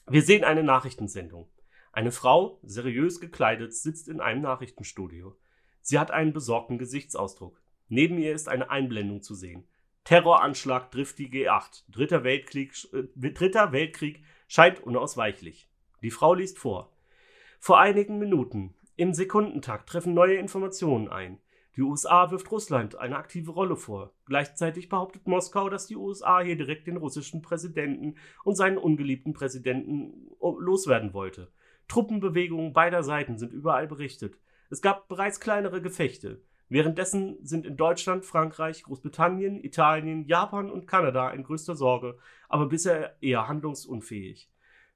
[0.07, 1.49] Wir sehen eine Nachrichtensendung.
[1.93, 5.37] Eine Frau, seriös gekleidet, sitzt in einem Nachrichtenstudio.
[5.81, 7.61] Sie hat einen besorgten Gesichtsausdruck.
[7.93, 9.65] Neben ihr ist eine Einblendung zu sehen.
[10.05, 11.83] Terroranschlag trifft die G8.
[11.91, 15.69] Dritter Weltkrieg, äh, Dritter Weltkrieg scheint unausweichlich.
[16.03, 16.97] Die Frau liest vor.
[17.61, 21.39] Vor einigen Minuten im Sekundentakt treffen neue Informationen ein.
[21.77, 24.15] Die USA wirft Russland eine aktive Rolle vor.
[24.25, 30.31] Gleichzeitig behauptet Moskau, dass die USA hier direkt den russischen Präsidenten und seinen ungeliebten Präsidenten
[30.41, 31.53] loswerden wollte.
[31.89, 34.39] Truppenbewegungen beider Seiten sind überall berichtet.
[34.71, 36.41] Es gab bereits kleinere Gefechte.
[36.73, 42.17] Währenddessen sind in Deutschland, Frankreich, Großbritannien, Italien, Japan und Kanada in größter Sorge,
[42.49, 44.51] aber bisher eher handlungsunfähig.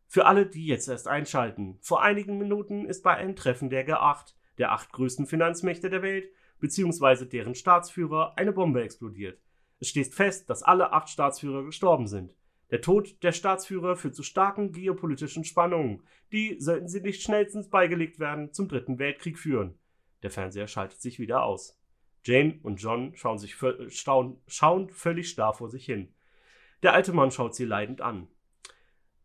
[0.06, 4.32] Für alle, die jetzt erst einschalten, vor einigen Minuten ist bei einem Treffen der G8
[4.56, 9.38] der acht größten Finanzmächte der Welt, beziehungsweise deren Staatsführer, eine Bombe explodiert.
[9.78, 12.34] Es steht fest, dass alle acht Staatsführer gestorben sind.
[12.70, 18.18] Der Tod der Staatsführer führt zu starken geopolitischen Spannungen, die, sollten sie nicht schnellstens beigelegt
[18.18, 19.78] werden, zum Dritten Weltkrieg führen.
[20.22, 21.78] Der Fernseher schaltet sich wieder aus.
[22.24, 23.56] Jane und John schauen, sich
[23.88, 26.12] schauen, schauen völlig starr vor sich hin.
[26.82, 28.28] Der alte Mann schaut sie leidend an.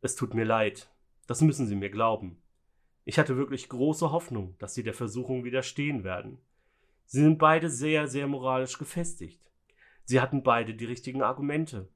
[0.02, 0.90] Es tut mir leid.
[1.28, 2.42] Das müssen Sie mir glauben.
[3.06, 6.40] Ich hatte wirklich große Hoffnung, dass Sie der Versuchung widerstehen werden.
[7.06, 9.52] Sie sind beide sehr, sehr moralisch gefestigt.
[10.04, 11.88] Sie hatten beide die richtigen Argumente.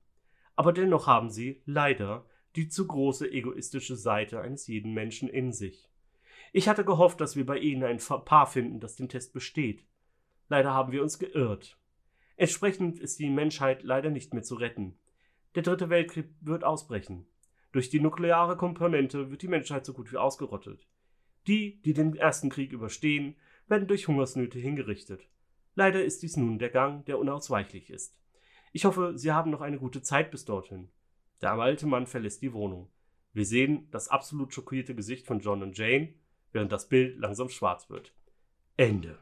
[0.55, 5.89] Aber dennoch haben sie, leider, die zu große egoistische Seite eines jeden Menschen in sich.
[6.57, 9.83] Ich hatte gehofft, dass wir bei Ihnen ein Paar finden, das den Test besteht.
[10.47, 11.77] Leider haben wir uns geirrt.
[12.37, 14.97] Entsprechend ist die Menschheit leider nicht mehr zu retten.
[15.55, 17.27] Der dritte Weltkrieg wird ausbrechen.
[17.73, 20.87] Durch die nukleare Komponente wird die Menschheit so gut wie ausgerottet.
[21.45, 23.35] Die, die den ersten Krieg überstehen,
[23.67, 25.27] werden durch Hungersnöte hingerichtet.
[25.73, 28.17] Leider ist dies nun der Gang, der unausweichlich ist.
[28.71, 30.87] Ich hoffe, Sie haben noch eine gute Zeit bis dorthin.
[31.41, 32.89] Der alte Mann verlässt die Wohnung.
[33.33, 36.13] Wir sehen das absolut schockierte Gesicht von John und Jane,
[36.55, 38.11] während das Bild langsam schwarz wird.
[38.77, 39.19] Ende.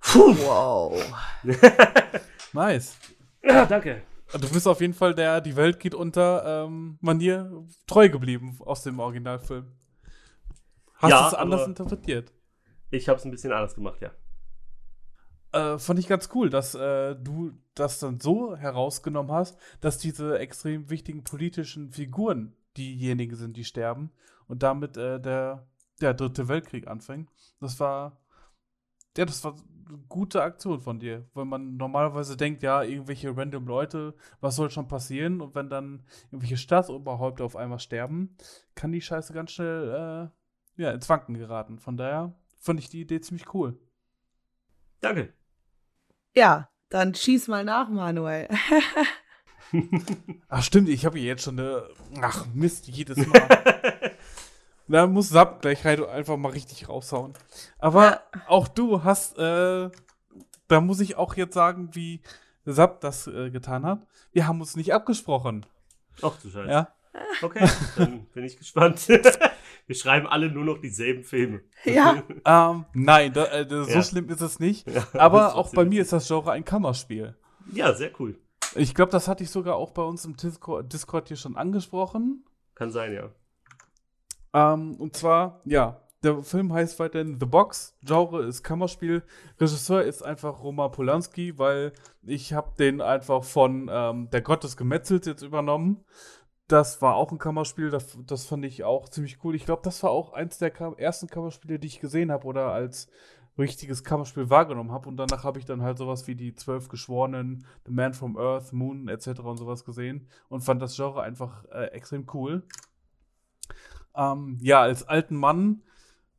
[0.00, 0.36] Puh.
[0.36, 1.02] Wow.
[2.52, 2.98] nice.
[3.42, 4.02] Ja, danke.
[4.32, 8.82] Du bist auf jeden Fall der, die Welt geht unter ähm, Manier treu geblieben aus
[8.82, 9.72] dem Originalfilm.
[10.96, 12.32] Hast Ja, du es anders interpretiert?
[12.90, 14.10] Ich habe es ein bisschen anders gemacht, ja.
[15.52, 20.38] Äh, fand ich ganz cool, dass äh, du das dann so herausgenommen hast, dass diese
[20.38, 24.10] extrem wichtigen politischen Figuren diejenigen sind, die sterben
[24.46, 25.66] und damit äh, der,
[26.00, 27.30] der dritte Weltkrieg anfängt.
[27.60, 28.20] Das war,
[29.16, 29.56] ja, das war
[29.88, 34.70] eine gute Aktion von dir, weil man normalerweise denkt, ja, irgendwelche random Leute, was soll
[34.70, 35.40] schon passieren?
[35.40, 38.36] Und wenn dann irgendwelche Staatsoberhäupter auf einmal sterben,
[38.74, 40.30] kann die Scheiße ganz schnell
[40.76, 41.78] äh, ja, ins Wanken geraten.
[41.78, 43.78] Von daher fand ich die Idee ziemlich cool.
[45.00, 45.32] Danke.
[46.34, 48.48] Ja, dann schieß mal nach, Manuel.
[50.48, 51.88] Ach stimmt, ich habe hier jetzt schon eine.
[52.20, 53.48] Ach Mist, jedes Mal.
[54.88, 57.34] da muss Sab gleich und einfach mal richtig raushauen.
[57.78, 58.20] Aber Ja.
[58.46, 59.90] auch du hast, äh,
[60.68, 62.20] da muss ich auch jetzt sagen, wie
[62.64, 64.00] Sab das äh, getan hat.
[64.32, 65.64] Wir haben uns nicht abgesprochen.
[66.22, 66.70] Ach du Scheiße.
[66.70, 66.88] Ja.
[67.42, 69.08] Okay, dann bin ich gespannt.
[69.86, 71.62] Wir schreiben alle nur noch dieselben Filme.
[71.84, 72.22] Ja.
[72.44, 74.02] Ähm, nein, da, äh, so Ja.
[74.02, 74.86] schlimm ist es nicht.
[74.88, 77.34] Ja, Aber auch bei mir ist das Genre ein Kammerspiel.
[77.72, 78.38] Ja, sehr cool.
[78.74, 82.44] Ich glaube, das hatte ich sogar auch bei uns im Discord, Discord hier schon angesprochen.
[82.74, 83.30] Kann sein, ja.
[84.58, 87.96] Ähm, und zwar, ja, der Film heißt weiterhin The Box.
[88.02, 89.22] Genre ist Kammerspiel.
[89.60, 91.92] Regisseur ist einfach Roman Polanski, weil
[92.24, 96.04] ich habe den einfach von ähm, Der Gott des Gemetzels jetzt übernommen.
[96.66, 99.54] Das war auch ein Kammerspiel, das, das fand ich auch ziemlich cool.
[99.54, 102.72] Ich glaube, das war auch eins der Kam ersten Kammerspiele, die ich gesehen habe oder
[102.72, 103.08] als
[103.58, 105.08] richtiges Kammerspiel wahrgenommen habe.
[105.08, 108.72] Und danach habe ich dann halt sowas wie die Zwölf Geschworenen, The Man from Earth,
[108.72, 109.40] Moon etc.
[109.40, 112.64] und sowas gesehen und fand das Genre einfach äh, extrem cool.
[114.18, 115.82] Ähm, ja, als alten Mann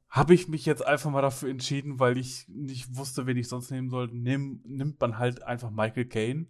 [0.09, 3.71] habe ich mich jetzt einfach mal dafür entschieden, weil ich nicht wusste, wen ich sonst
[3.71, 4.17] nehmen sollte.
[4.17, 6.47] Nimm, nimmt man halt einfach Michael Caine.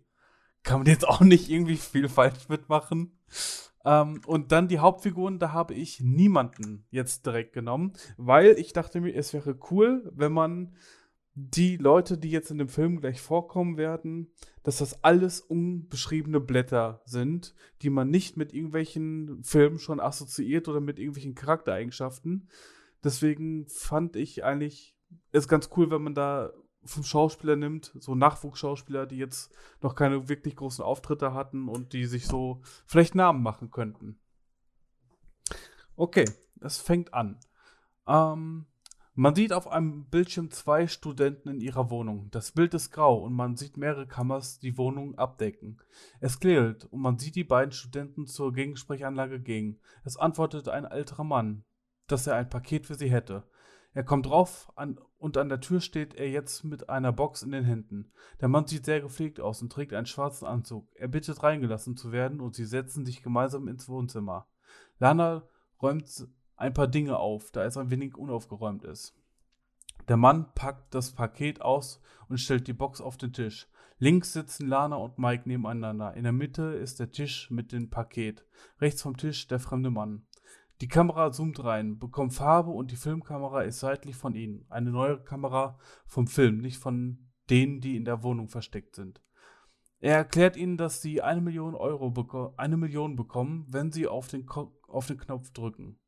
[0.64, 3.18] Kann man jetzt auch nicht irgendwie viel falsch mitmachen.
[3.86, 9.00] Ähm, und dann die Hauptfiguren, da habe ich niemanden jetzt direkt genommen, weil ich dachte
[9.00, 10.76] mir, es wäre cool, wenn man
[11.36, 14.32] die Leute, die jetzt in dem Film gleich vorkommen werden,
[14.64, 20.82] dass das alles unbeschriebene Blätter sind, die man nicht mit irgendwelchen Filmen schon assoziiert oder
[20.82, 22.50] mit irgendwelchen Charaktereigenschaften.
[23.04, 24.96] Deswegen fand ich eigentlich
[25.32, 26.52] es ganz cool, wenn man da
[26.84, 32.06] fünf Schauspieler nimmt, so Nachwuchsschauspieler, die jetzt noch keine wirklich großen Auftritte hatten und die
[32.06, 34.20] sich so vielleicht Namen machen könnten.
[35.96, 36.26] Okay,
[36.62, 37.40] es fängt an.
[38.08, 38.66] Ähm,
[39.20, 42.30] man sieht auf einem Bildschirm zwei Studenten in ihrer Wohnung.
[42.32, 45.82] Das Bild ist grau und man sieht mehrere Kameras die Wohnung abdecken.
[46.22, 49.82] Es klingelt und man sieht die beiden Studenten zur Gegensprechanlage gehen.
[50.06, 51.66] Es antwortet ein älterer Mann,
[52.08, 53.44] dass er ein Paket für sie hätte.
[53.92, 57.52] Er kommt drauf an, und an der Tür steht er jetzt mit einer Box in
[57.52, 58.14] den Händen.
[58.40, 60.88] Der Mann sieht sehr gepflegt aus und trägt einen schwarzen Anzug.
[60.96, 64.48] Er bittet reingelassen zu werden und sie setzen sich gemeinsam ins Wohnzimmer.
[64.98, 65.44] Lana
[65.82, 66.08] räumt
[66.60, 69.16] ein paar Dinge auf, da es ein wenig unaufgeräumt ist.
[70.08, 73.68] Der Mann packt das Paket aus und stellt die Box auf den Tisch.
[73.98, 76.14] Links sitzen Lana und Mike nebeneinander.
[76.16, 78.46] In der Mitte ist der Tisch mit dem Paket.
[78.80, 80.26] Rechts vom Tisch der fremde Mann.
[80.82, 84.66] Die Kamera zoomt rein, bekommt Farbe und die Filmkamera ist seitlich von ihnen.
[84.70, 89.22] Eine neue Kamera vom Film, nicht von denen, die in der Wohnung versteckt sind.
[90.00, 94.46] Er erklärt ihnen, dass sie eine Million Euro eine Million bekommen, wenn sie auf den,
[94.46, 96.00] Ko auf den Knopf drücken.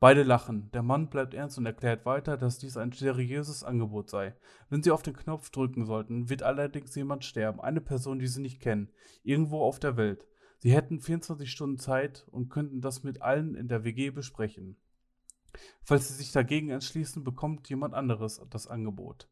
[0.00, 0.70] Beide lachen.
[0.72, 4.34] Der Mann bleibt ernst und erklärt weiter, dass dies ein seriöses Angebot sei.
[4.70, 8.40] Wenn sie auf den Knopf drücken sollten, wird allerdings jemand sterben, eine Person, die sie
[8.40, 8.90] nicht kennen,
[9.22, 10.26] irgendwo auf der Welt.
[10.58, 14.76] Sie hätten 24 Stunden Zeit und könnten das mit allen in der WG besprechen.
[15.82, 19.28] Falls sie sich dagegen entschließen, bekommt jemand anderes das Angebot.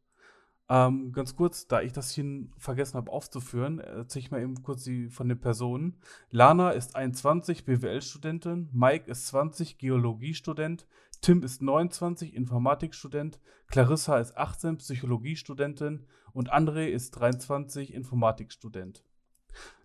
[0.69, 4.83] Ähm, ganz kurz, da ich das hier vergessen habe aufzuführen, erzähle ich mal eben kurz
[4.83, 5.97] die, von den Personen.
[6.29, 10.85] Lana ist 21, BWL-Studentin, Mike ist 20, Geologiestudent,
[11.21, 19.03] Tim ist 29, Informatikstudent, Clarissa ist 18, Psychologiestudentin und André ist 23, Informatikstudent.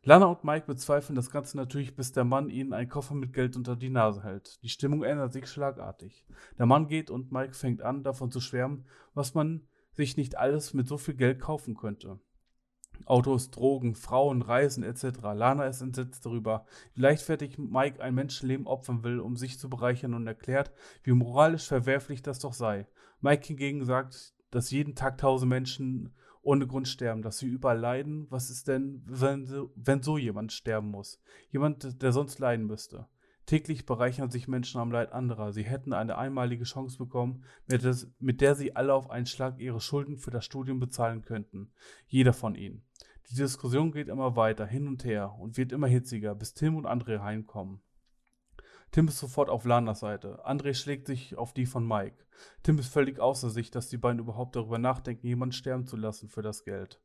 [0.02, 3.56] Lana und Mike bezweifeln das Ganze natürlich, bis der Mann ihnen einen Koffer mit Geld
[3.56, 4.62] unter die Nase hält.
[4.62, 6.26] Die Stimmung ändert sich schlagartig.
[6.58, 10.74] Der Mann geht und Mike fängt an, davon zu schwärmen, was man sich nicht alles
[10.74, 12.18] mit so viel Geld kaufen könnte.
[13.06, 15.20] Autos, Drogen, Frauen, Reisen etc.
[15.34, 20.14] Lana ist entsetzt darüber, wie leichtfertig Mike ein Menschenleben opfern will, um sich zu bereichern
[20.14, 22.86] und erklärt, wie moralisch verwerflich das doch sei.
[23.20, 28.26] Mike hingegen sagt, dass jeden Tag tausend Menschen ohne Grund sterben, dass sie überall leiden.
[28.30, 31.20] Was ist denn, wenn wenn so jemand sterben muss?
[31.50, 33.06] Jemand, der sonst leiden müsste.
[33.46, 35.52] Täglich bereichern sich Menschen am Leid anderer.
[35.52, 39.58] Sie hätten eine einmalige Chance bekommen, mit, des, mit der sie alle auf einen Schlag
[39.58, 41.72] ihre Schulden für das Studium bezahlen könnten.
[42.06, 42.84] Jeder von ihnen.
[43.30, 46.86] Die Diskussion geht immer weiter, hin und her und wird immer hitziger, bis Tim und
[46.86, 47.80] André heimkommen.
[48.92, 50.46] Tim ist sofort auf Lanas Seite.
[50.46, 52.26] André schlägt sich auf die von Mike.
[52.62, 56.28] Tim ist völlig außer sich, dass die beiden überhaupt darüber nachdenken, jemanden sterben zu lassen
[56.28, 57.00] für das Geld.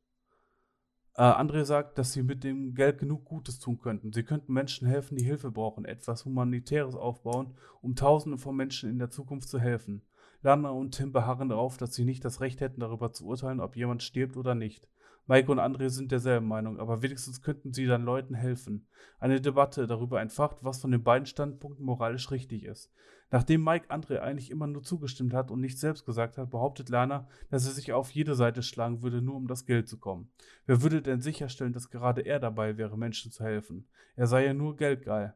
[1.18, 4.12] Äh, André sagt, dass sie mit dem Geld genug Gutes tun könnten.
[4.12, 9.00] Sie könnten Menschen helfen, die Hilfe brauchen, etwas Humanitäres aufbauen, um Tausenden von Menschen in
[9.00, 10.02] der Zukunft zu helfen.
[10.42, 13.74] Lana und Tim beharren darauf, dass sie nicht das Recht hätten, darüber zu urteilen, ob
[13.74, 14.86] jemand stirbt oder nicht.
[15.28, 18.86] Mike und André sind derselben Meinung, aber wenigstens könnten sie dann Leuten helfen.
[19.20, 22.90] Eine Debatte darüber entfacht, was von den beiden Standpunkten moralisch richtig ist.
[23.30, 27.28] Nachdem Mike André eigentlich immer nur zugestimmt hat und nichts selbst gesagt hat, behauptet Lana,
[27.50, 30.30] dass er sich auf jede Seite schlagen würde, nur um das Geld zu kommen.
[30.64, 33.86] Wer würde denn sicherstellen, dass gerade er dabei wäre, Menschen zu helfen?
[34.16, 35.34] Er sei ja nur geldgeil.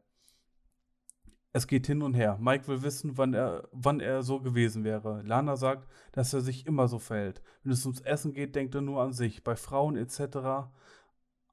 [1.55, 2.39] Es geht hin und her.
[2.41, 5.21] Mike will wissen, wann er, wann er so gewesen wäre.
[5.21, 7.43] Lana sagt, dass er sich immer so verhält.
[7.61, 9.43] Wenn es ums Essen geht, denkt er nur an sich.
[9.43, 10.71] Bei Frauen etc.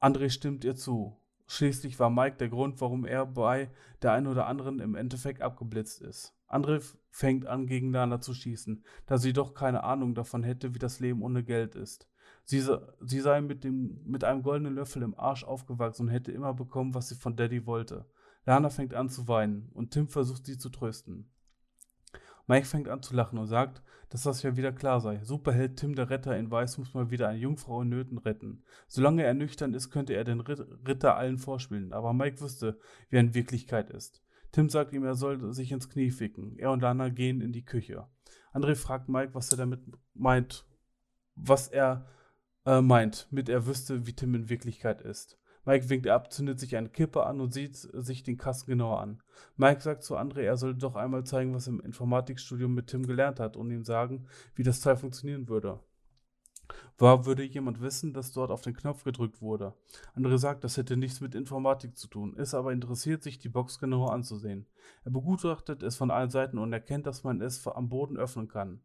[0.01, 1.19] André stimmt ihr zu.
[1.49, 6.01] Schließlich war Mike der Grund, warum er bei der einen oder anderen im Endeffekt abgeblitzt
[6.01, 6.35] ist.
[6.49, 10.79] André fängt an, gegen Lana zu schießen, da sie doch keine Ahnung davon hätte, wie
[10.79, 12.09] das Leben ohne Geld ist.
[12.45, 12.65] Sie,
[13.01, 16.95] sie sei mit, dem, mit einem goldenen Löffel im Arsch aufgewachsen und hätte immer bekommen,
[16.95, 18.07] was sie von Daddy wollte.
[18.51, 21.31] Lana fängt an zu weinen und Tim versucht sie zu trösten.
[22.49, 25.23] Mike fängt an zu lachen und sagt, dass das ja wieder klar sei.
[25.23, 28.65] Superheld Tim der Retter in Weiß muss mal wieder eine Jungfrau in Nöten retten.
[28.89, 33.21] Solange er nüchtern ist, könnte er den Ritter allen vorspielen, aber Mike wüsste, wie er
[33.21, 34.21] in Wirklichkeit ist.
[34.51, 36.59] Tim sagt ihm, er soll sich ins Knie ficken.
[36.59, 38.09] Er und Lana gehen in die Küche.
[38.53, 39.83] André fragt Mike, was er damit
[40.15, 40.67] meint,
[41.37, 42.05] was er
[42.67, 45.40] äh, meint, mit er wüsste, wie Tim in Wirklichkeit ist.
[45.71, 49.23] Mike winkt ab, zündet sich eine Kippe an und sieht sich den Kasten genauer an.
[49.57, 53.07] Mike sagt zu André, er solle doch einmal zeigen, was er im Informatikstudium mit Tim
[53.07, 55.79] gelernt hat und ihm sagen, wie das Teil funktionieren würde.
[56.99, 59.75] War würde jemand wissen, dass dort auf den Knopf gedrückt wurde?
[60.17, 63.79] André sagt, das hätte nichts mit Informatik zu tun, ist aber interessiert, sich die Box
[63.79, 64.67] genauer anzusehen.
[65.05, 68.81] Er begutachtet es von allen Seiten und erkennt, dass man es am Boden öffnen kann.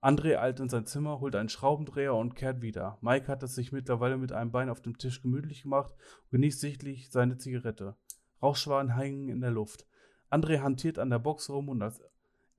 [0.00, 2.98] André eilt in sein Zimmer, holt einen Schraubendreher und kehrt wieder.
[3.00, 5.92] Mike hat es sich mittlerweile mit einem Bein auf dem Tisch gemütlich gemacht
[6.24, 7.96] und genießt sichtlich seine Zigarette.
[8.40, 9.86] Rauchschwaden hängen in der Luft.
[10.30, 12.00] André hantiert an der Box rum und als,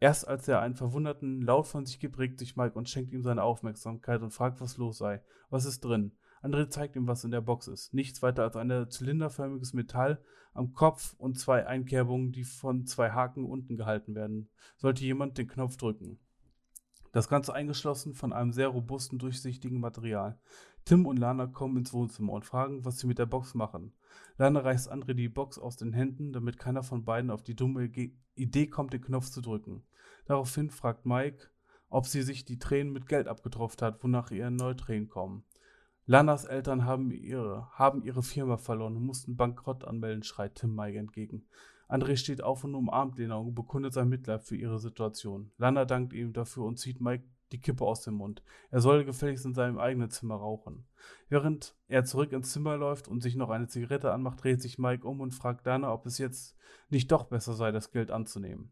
[0.02, 3.24] erst als er einen verwunderten Laut von sich gibt, regt sich Mike und schenkt ihm
[3.24, 5.24] seine Aufmerksamkeit und fragt, was los sei.
[5.50, 6.18] Was ist drin?
[6.42, 7.94] André zeigt ihm, was in der Box ist.
[7.94, 10.22] Nichts weiter als ein zylinderförmiges Metall
[10.54, 14.50] am Kopf und zwei Einkerbungen, die von zwei Haken unten gehalten werden.
[14.76, 16.20] Sollte jemand den Knopf drücken.
[17.12, 20.38] Das Ganze eingeschlossen von einem sehr robusten, durchsichtigen Material.
[20.86, 23.94] Tim und Lana kommen ins Wohnzimmer und fragen, was sie mit der Box machen.
[24.38, 27.92] Lana reißt André die Box aus den Händen, damit keiner von beiden auf die dumme
[28.36, 29.84] Idee kommt, den Knopf zu drücken.
[30.26, 31.50] Daraufhin fragt Mike,
[31.90, 35.44] ob sie sich die Tränen mit Geld abgetropft hat, wonach ihr erneut Tränen kommen.
[36.06, 40.98] Lanas Eltern haben ihre, haben ihre Firma verloren und mussten Bankrott anmelden, schreit Tim Mike
[40.98, 41.46] entgegen.
[41.90, 45.52] André steht auf und umarmt Lena und bekundet sein Mitleid für ihre Situation.
[45.58, 48.44] Lana dankt ihm dafür und zieht Mike die Kippe aus dem Mund.
[48.70, 50.86] Er soll gefälligst in seinem eigenen Zimmer rauchen.
[51.30, 55.08] Während er zurück ins Zimmer läuft und sich noch eine Zigarette anmacht, dreht sich Mike
[55.08, 56.56] um und fragt Lana, ob es jetzt
[56.90, 58.72] nicht doch besser sei, das Geld anzunehmen.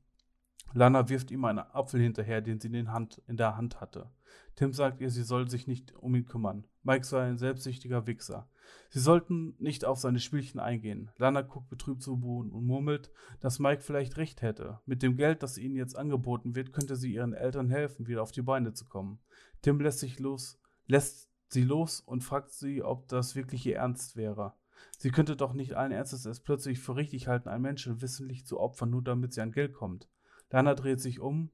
[0.74, 4.10] Lana wirft ihm einen Apfel hinterher, den sie in, Hand, in der Hand hatte.
[4.56, 6.66] Tim sagt ihr, sie soll sich nicht um ihn kümmern.
[6.84, 8.50] Mike sei ein selbstsüchtiger Wichser.
[8.90, 11.12] Sie sollten nicht auf seine Spielchen eingehen.
[11.18, 14.80] Lana guckt betrübt zu Boden und murmelt, dass Mike vielleicht recht hätte.
[14.86, 18.32] Mit dem Geld, das ihnen jetzt angeboten wird, könnte sie ihren Eltern helfen, wieder auf
[18.32, 19.20] die Beine zu kommen.
[19.62, 24.16] Tim lässt sich los, lässt sie los und fragt sie, ob das wirklich ihr Ernst
[24.16, 24.54] wäre.
[24.98, 28.60] Sie könnte doch nicht allen Ernstes es plötzlich für richtig halten, einen Menschen wissentlich zu
[28.60, 30.10] opfern, nur damit sie an Geld kommt.
[30.50, 31.52] Lana dreht sich um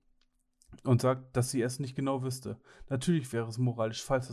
[0.83, 2.59] und sagt, dass sie es nicht genau wüsste.
[2.89, 4.27] Natürlich wäre es moralisch falsch,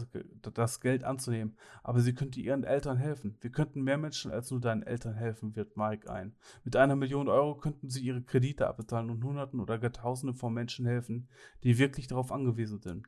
[0.55, 3.37] das Geld anzunehmen, aber sie könnte ihren Eltern helfen.
[3.41, 6.35] Wir könnten mehr Menschen als nur deinen Eltern helfen, wird Mike ein.
[6.65, 10.53] Mit einer Million Euro könnten sie ihre Kredite abbezahlen und Hunderten oder gar Tausenden von
[10.53, 11.29] Menschen helfen,
[11.63, 13.07] die wirklich darauf angewiesen sind.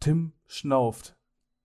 [0.00, 1.16] Tim schnauft,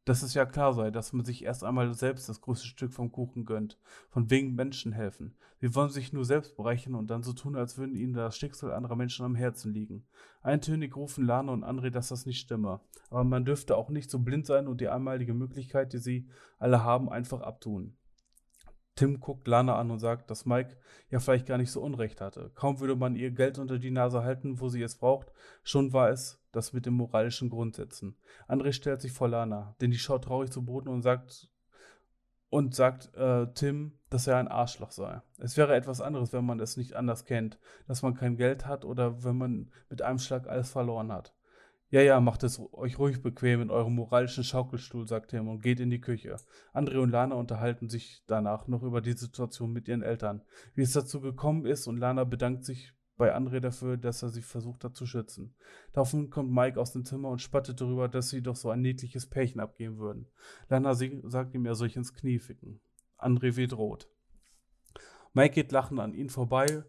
[0.08, 3.12] dass es ja klar sei, dass man sich erst einmal selbst das größte Stück vom
[3.12, 3.78] Kuchen gönnt.
[4.10, 5.36] Von wegen Menschen helfen.
[5.60, 8.72] Sie wollen sich nur selbst bereichern und dann so tun, als würden ihnen das Schicksal
[8.72, 10.06] anderer Menschen am Herzen liegen.
[10.42, 12.80] Eintönig rufen Lana und André, dass das nicht stimme.
[13.10, 16.86] Aber man dürfte auch nicht so blind sein und die einmalige Möglichkeit, die sie alle
[16.86, 17.98] haben, einfach abtun.
[18.98, 20.76] Tim guckt Lana an und sagt, dass Mike
[21.10, 22.52] ja vielleicht gar nicht so Unrecht hatte.
[22.56, 25.32] Kaum würde man ihr Geld unter die Nase halten, wo sie es braucht,
[25.64, 28.18] schon war es das mit den moralischen Grundsätzen.
[28.50, 31.50] André stellt sich vor Lana, denn die schaut traurig zu Boden und sagt
[32.50, 35.22] und sagt äh, Tim, dass er ein Arschloch sei.
[35.38, 38.84] Es wäre etwas anderes, wenn man es nicht anders kennt, dass man kein Geld hat
[38.84, 41.37] oder wenn man mit einem Schlag alles verloren hat.
[41.90, 45.80] Ja, ja, macht es euch ruhig bequem in eurem moralischen Schaukelstuhl, sagt Tim und geht
[45.80, 46.36] in die Küche.
[46.74, 50.42] André und Lana unterhalten sich danach noch über die Situation mit ihren Eltern,
[50.76, 54.42] wie es dazu gekommen ist und Lana bedankt sich bei André dafür, dass er sie
[54.42, 55.56] versucht hat zu schützen.
[55.94, 59.28] Daraufhin kommt Mike aus dem Zimmer und spottet darüber, dass sie doch so ein niedliches
[59.28, 60.28] Pärchen abgeben würden.
[60.68, 62.82] Lana sagt ihm, er soll ins Knie ficken.
[63.18, 64.10] André wird rot.
[65.34, 66.84] Mike geht lachend an ihn vorbei,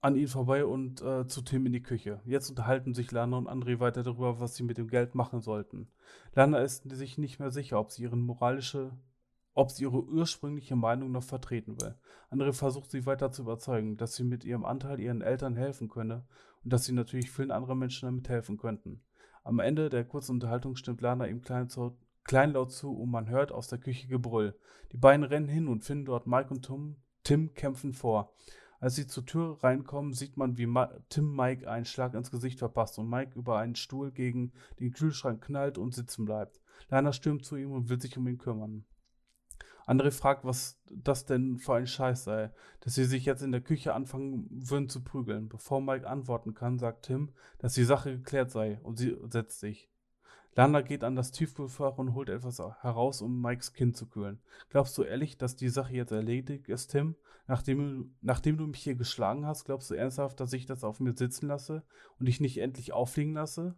[0.00, 2.20] an ihn vorbei und äh, zu Tim in die Küche.
[2.24, 5.88] Jetzt unterhalten sich Lana und André weiter darüber, was sie mit dem Geld machen sollten.
[6.34, 8.92] Lana ist sich nicht mehr sicher, ob sie ihren moralische
[9.58, 11.96] ob sie ihre ursprüngliche Meinung noch vertreten will.
[12.30, 16.24] Andere versucht sie weiter zu überzeugen, dass sie mit ihrem Anteil ihren Eltern helfen könne
[16.62, 19.02] und dass sie natürlich vielen anderen Menschen damit helfen könnten.
[19.42, 23.50] Am Ende der kurzen Unterhaltung stimmt Lana ihm klein zu, kleinlaut zu und man hört
[23.50, 24.54] aus der Küche Gebrüll.
[24.92, 28.32] Die beiden rennen hin und finden dort Mike und Tom, Tim kämpfen vor.
[28.80, 32.58] Als sie zur Tür reinkommen, sieht man, wie Ma Tim Mike einen Schlag ins Gesicht
[32.60, 36.60] verpasst und Mike über einen Stuhl gegen den Kühlschrank knallt und sitzen bleibt.
[36.88, 38.84] Lana stürmt zu ihm und will sich um ihn kümmern.
[39.88, 43.62] André fragt, was das denn für ein Scheiß sei, dass sie sich jetzt in der
[43.62, 45.48] Küche anfangen würden zu prügeln.
[45.48, 49.88] Bevor Mike antworten kann, sagt Tim, dass die Sache geklärt sei und sie setzt sich.
[50.54, 54.40] Lana geht an das Tiefkühlfach und holt etwas heraus, um Mikes Kind zu kühlen.
[54.70, 57.16] Glaubst du ehrlich, dass die Sache jetzt erledigt ist, Tim?
[57.48, 61.16] Nachdem, nachdem du mich hier geschlagen hast, glaubst du ernsthaft, dass ich das auf mir
[61.16, 61.82] sitzen lasse
[62.20, 63.74] und dich nicht endlich auffliegen lasse?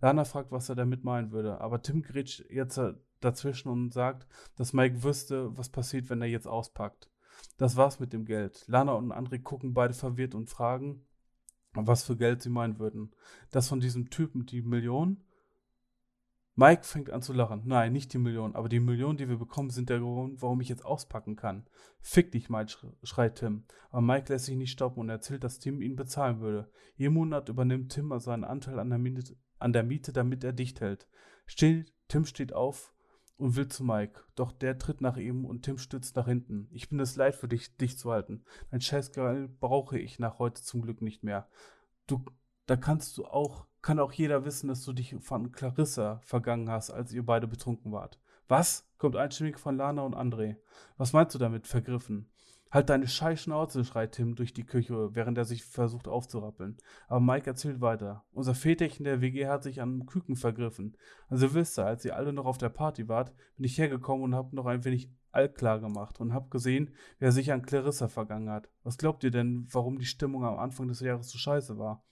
[0.00, 2.78] Lana fragt, was er damit meinen würde, aber Tim grätscht jetzt
[3.20, 7.10] dazwischen und sagt, dass Mike wüsste, was passiert, wenn er jetzt auspackt.
[7.56, 8.64] Das war's mit dem Geld.
[8.66, 11.06] Lana und André gucken beide verwirrt und fragen,
[11.72, 13.14] was für Geld sie meinen würden.
[13.50, 15.24] Das von diesem Typen, die Million?
[16.56, 17.62] Mike fängt an zu lachen.
[17.64, 20.68] Nein, nicht die Million, aber die Millionen, die wir bekommen, sind der Grund, warum ich
[20.68, 21.66] jetzt auspacken kann.
[22.00, 23.64] Fick dich, Mike, schreit Tim.
[23.90, 26.70] Aber Mike lässt sich nicht stoppen und erzählt, dass Tim ihn bezahlen würde.
[26.96, 30.52] Jeden Monat übernimmt Tim also seinen Anteil an der Miete, an der Miete damit er
[30.52, 31.08] dicht hält.
[31.46, 32.94] Steht, Tim steht auf,
[33.36, 34.20] und will zu Mike.
[34.34, 36.68] Doch der tritt nach ihm und Tim stützt nach hinten.
[36.70, 38.44] Ich bin es leid für dich, dich zu halten.
[38.70, 41.48] Dein Scheißgeil brauche ich nach heute zum Glück nicht mehr.
[42.06, 42.24] Du,
[42.66, 46.90] da kannst du auch, kann auch jeder wissen, dass du dich von Clarissa vergangen hast,
[46.90, 48.18] als ihr beide betrunken wart.
[48.48, 48.88] Was?
[48.98, 50.56] kommt einstimmig von Lana und André.
[50.96, 52.30] Was meinst du damit, vergriffen?
[52.70, 56.76] Halt deine scheiß Schnauze, schreit Tim durch die Küche, während er sich versucht aufzurappeln.
[57.06, 58.24] Aber Mike erzählt weiter.
[58.32, 60.96] Unser Väterchen der WG hat sich an Küken vergriffen.
[61.28, 64.52] An Silvester, als ihr alle noch auf der Party wart, bin ich hergekommen und hab
[64.52, 68.68] noch ein wenig altklar gemacht und hab gesehen, wer sich an Clarissa vergangen hat.
[68.82, 72.02] Was glaubt ihr denn, warum die Stimmung am Anfang des Jahres so scheiße war?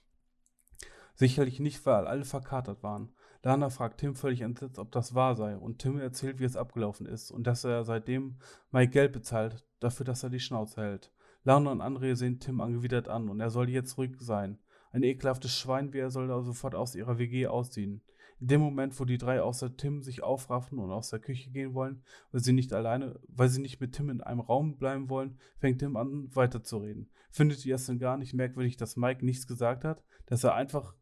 [1.15, 3.13] Sicherlich nicht, weil alle verkatert waren.
[3.43, 7.05] Lana fragt Tim völlig entsetzt, ob das wahr sei, und Tim erzählt, wie es abgelaufen
[7.05, 8.37] ist und dass er seitdem
[8.71, 11.11] Mike Geld bezahlt, dafür, dass er die Schnauze hält.
[11.43, 14.59] Lana und André sehen Tim angewidert an und er soll jetzt ruhig sein.
[14.91, 18.01] Ein ekelhaftes Schwein wie er soll da sofort aus ihrer WG ausziehen.
[18.39, 21.73] In dem Moment, wo die drei außer Tim sich aufraffen und aus der Küche gehen
[21.73, 25.37] wollen, weil sie nicht alleine, weil sie nicht mit Tim in einem Raum bleiben wollen,
[25.57, 27.09] fängt Tim an, weiterzureden.
[27.31, 30.93] Findet ihr es denn gar nicht merkwürdig, dass Mike nichts gesagt hat, dass er einfach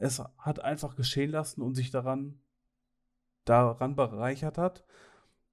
[0.00, 2.40] es hat einfach geschehen lassen und sich daran,
[3.44, 4.84] daran bereichert hat.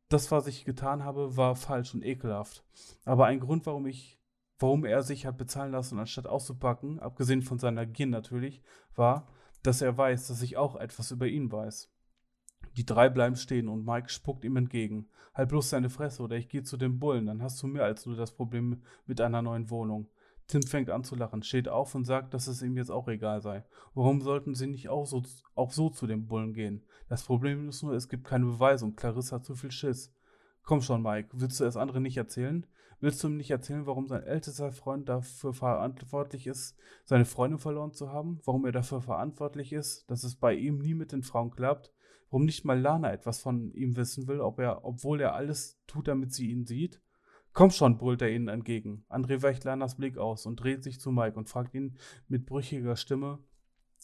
[0.09, 2.63] Das, was ich getan habe, war falsch und ekelhaft.
[3.05, 4.17] Aber ein Grund, warum ich
[4.59, 8.61] warum er sich hat bezahlen lassen, anstatt auszupacken, abgesehen von seiner Gier natürlich,
[8.95, 9.27] war,
[9.63, 11.91] dass er weiß, dass ich auch etwas über ihn weiß.
[12.75, 15.09] Die drei bleiben stehen und Mike spuckt ihm entgegen.
[15.33, 18.05] Halt bloß deine Fresse oder ich gehe zu den Bullen, dann hast du mehr als
[18.05, 20.09] nur das Problem mit einer neuen Wohnung.
[20.47, 23.41] Tim fängt an zu lachen, steht auf und sagt, dass es ihm jetzt auch egal
[23.41, 23.65] sei.
[23.93, 25.21] Warum sollten sie nicht auch so,
[25.55, 26.85] auch so zu den Bullen gehen?
[27.09, 30.13] Das Problem ist nur, es gibt keine Beweise und Clarissa hat zu viel Schiss.
[30.63, 32.65] Komm schon, Mike, willst du es anderen nicht erzählen?
[32.99, 37.91] Willst du ihm nicht erzählen, warum sein ältester Freund dafür verantwortlich ist, seine Freundin verloren
[37.91, 38.39] zu haben?
[38.45, 41.93] Warum er dafür verantwortlich ist, dass es bei ihm nie mit den Frauen klappt?
[42.29, 46.07] Warum nicht mal Lana etwas von ihm wissen will, ob er, obwohl er alles tut,
[46.07, 47.01] damit sie ihn sieht?
[47.57, 49.03] Komm schon, brüllt er ihnen entgegen.
[49.09, 51.97] André weicht Lanas Blick aus und dreht sich zu Mike und fragt ihn
[52.27, 53.39] mit brüchiger Stimme,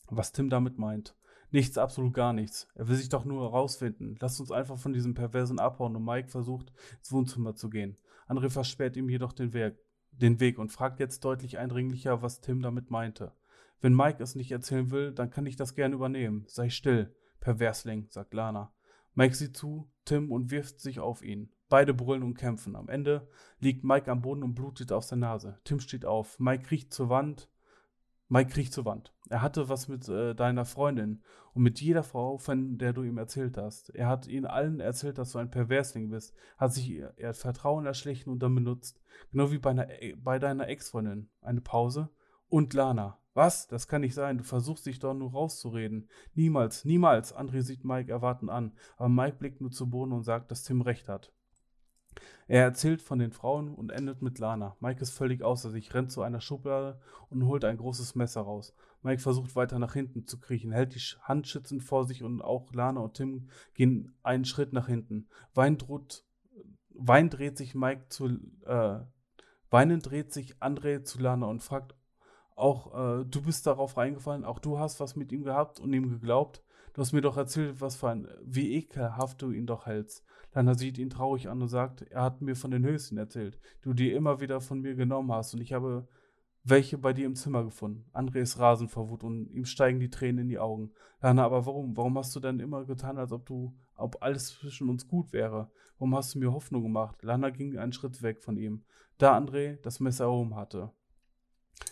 [0.07, 1.15] was Tim damit meint.
[1.51, 2.67] Nichts, absolut gar nichts.
[2.73, 4.15] Er will sich doch nur herausfinden.
[4.19, 7.95] Lasst uns einfach von diesem Perversen abhauen und Mike versucht, ins Wohnzimmer zu gehen.
[8.27, 9.75] André versperrt ihm jedoch den Weg,
[10.09, 13.33] den Weg und fragt jetzt deutlich eindringlicher, was Tim damit meinte.
[13.81, 16.45] Wenn Mike es nicht erzählen will, dann kann ich das gerne übernehmen.
[16.47, 18.73] Sei still, Perversling, sagt Lana.
[19.13, 21.51] Mike sieht zu, Tim und wirft sich auf ihn.
[21.73, 22.75] Beide brüllen und kämpfen.
[22.75, 23.27] Am Ende
[23.59, 25.57] liegt Mike am Boden und blutet aus der Nase.
[25.63, 26.39] Tim steht auf.
[26.39, 27.49] Mike kriecht zur Wand.
[28.27, 29.11] Mike kriecht zur Wand.
[29.29, 31.23] Er hatte was mit äh, deiner Freundin
[31.55, 33.89] und mit jeder Frau, von der du ihm erzählt hast.
[33.89, 37.87] Er hat ihnen allen erzählt, dass du ein Perversling bist, hat sich ihr, ihr Vertrauen
[37.87, 39.01] erschlichen und dann benutzt.
[39.31, 41.31] Genau wie bei, einer, bei deiner Ex-Freundin.
[41.41, 42.09] Eine Pause.
[42.49, 43.17] Und Lana.
[43.33, 43.67] Was?
[43.67, 44.37] Das kann nicht sein.
[44.37, 46.07] Du versuchst dich doch nur rauszureden.
[46.35, 47.35] Niemals, niemals.
[47.35, 48.73] André sieht Mike erwarten an.
[48.95, 51.33] Aber Mike blickt nur zu Boden und sagt, dass Tim recht hat.
[52.47, 54.75] Er erzählt von den Frauen und endet mit Lana.
[54.79, 56.99] Mike ist völlig außer sich, rennt zu einer Schublade
[57.29, 58.73] und holt ein großes Messer raus.
[59.01, 62.73] Mike versucht weiter nach hinten zu kriechen, hält die Hand schützend vor sich und auch
[62.73, 65.27] Lana und Tim gehen einen Schritt nach hinten.
[65.53, 66.25] Wein, droht,
[66.89, 68.27] Wein dreht sich Mike zu,
[68.65, 68.99] äh,
[69.69, 71.95] weinend dreht sich André zu Lana und fragt,
[72.55, 76.09] auch äh, du bist darauf reingefallen, auch du hast was mit ihm gehabt und ihm
[76.09, 76.63] geglaubt.
[76.93, 80.23] Du hast mir doch erzählt, was für ein, wie ekelhaft du ihn doch hältst.
[80.53, 83.89] Lana sieht ihn traurig an und sagt, er hat mir von den Höchsten erzählt, die
[83.89, 86.07] du dir immer wieder von mir genommen hast und ich habe
[86.63, 88.05] welche bei dir im Zimmer gefunden.
[88.13, 90.91] André ist rasend vor Wut und ihm steigen die Tränen in die Augen.
[91.21, 91.97] Lana, aber warum?
[91.97, 95.71] Warum hast du dann immer getan, als ob du, ob alles zwischen uns gut wäre?
[95.97, 97.21] Warum hast du mir Hoffnung gemacht?
[97.23, 98.83] Lana ging einen Schritt weg von ihm,
[99.17, 100.91] da André das Messer erhoben hatte.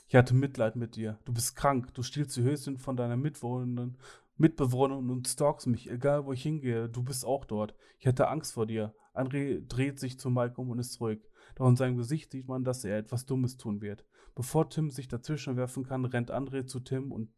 [0.08, 1.18] Ich hatte Mitleid mit dir.
[1.26, 1.94] Du bist krank.
[1.94, 3.98] Du stiehlst die Höchsten von deiner Mitwohnenden
[4.42, 6.90] Mitbewohnerin und stalkst mich, egal wo ich hingehe.
[6.90, 7.76] Du bist auch dort.
[8.00, 8.94] Ich hatte Angst vor dir.
[9.14, 11.22] André dreht sich zu Mike um und ist ruhig.
[11.56, 14.06] Doch in seinem Gesicht sieht man, dass er etwas Dummes tun wird.
[14.36, 17.30] Bevor Tim sich dazwischen werfen kann, rennt André zu Tim und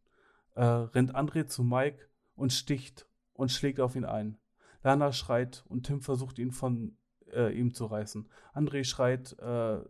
[0.54, 4.38] äh, rennt André zu Mike und sticht und schlägt auf ihn ein.
[4.82, 6.96] Lana schreit und Tim versucht ihn von
[7.32, 8.28] äh, ihm zu reißen.
[8.54, 9.80] André schreit äh,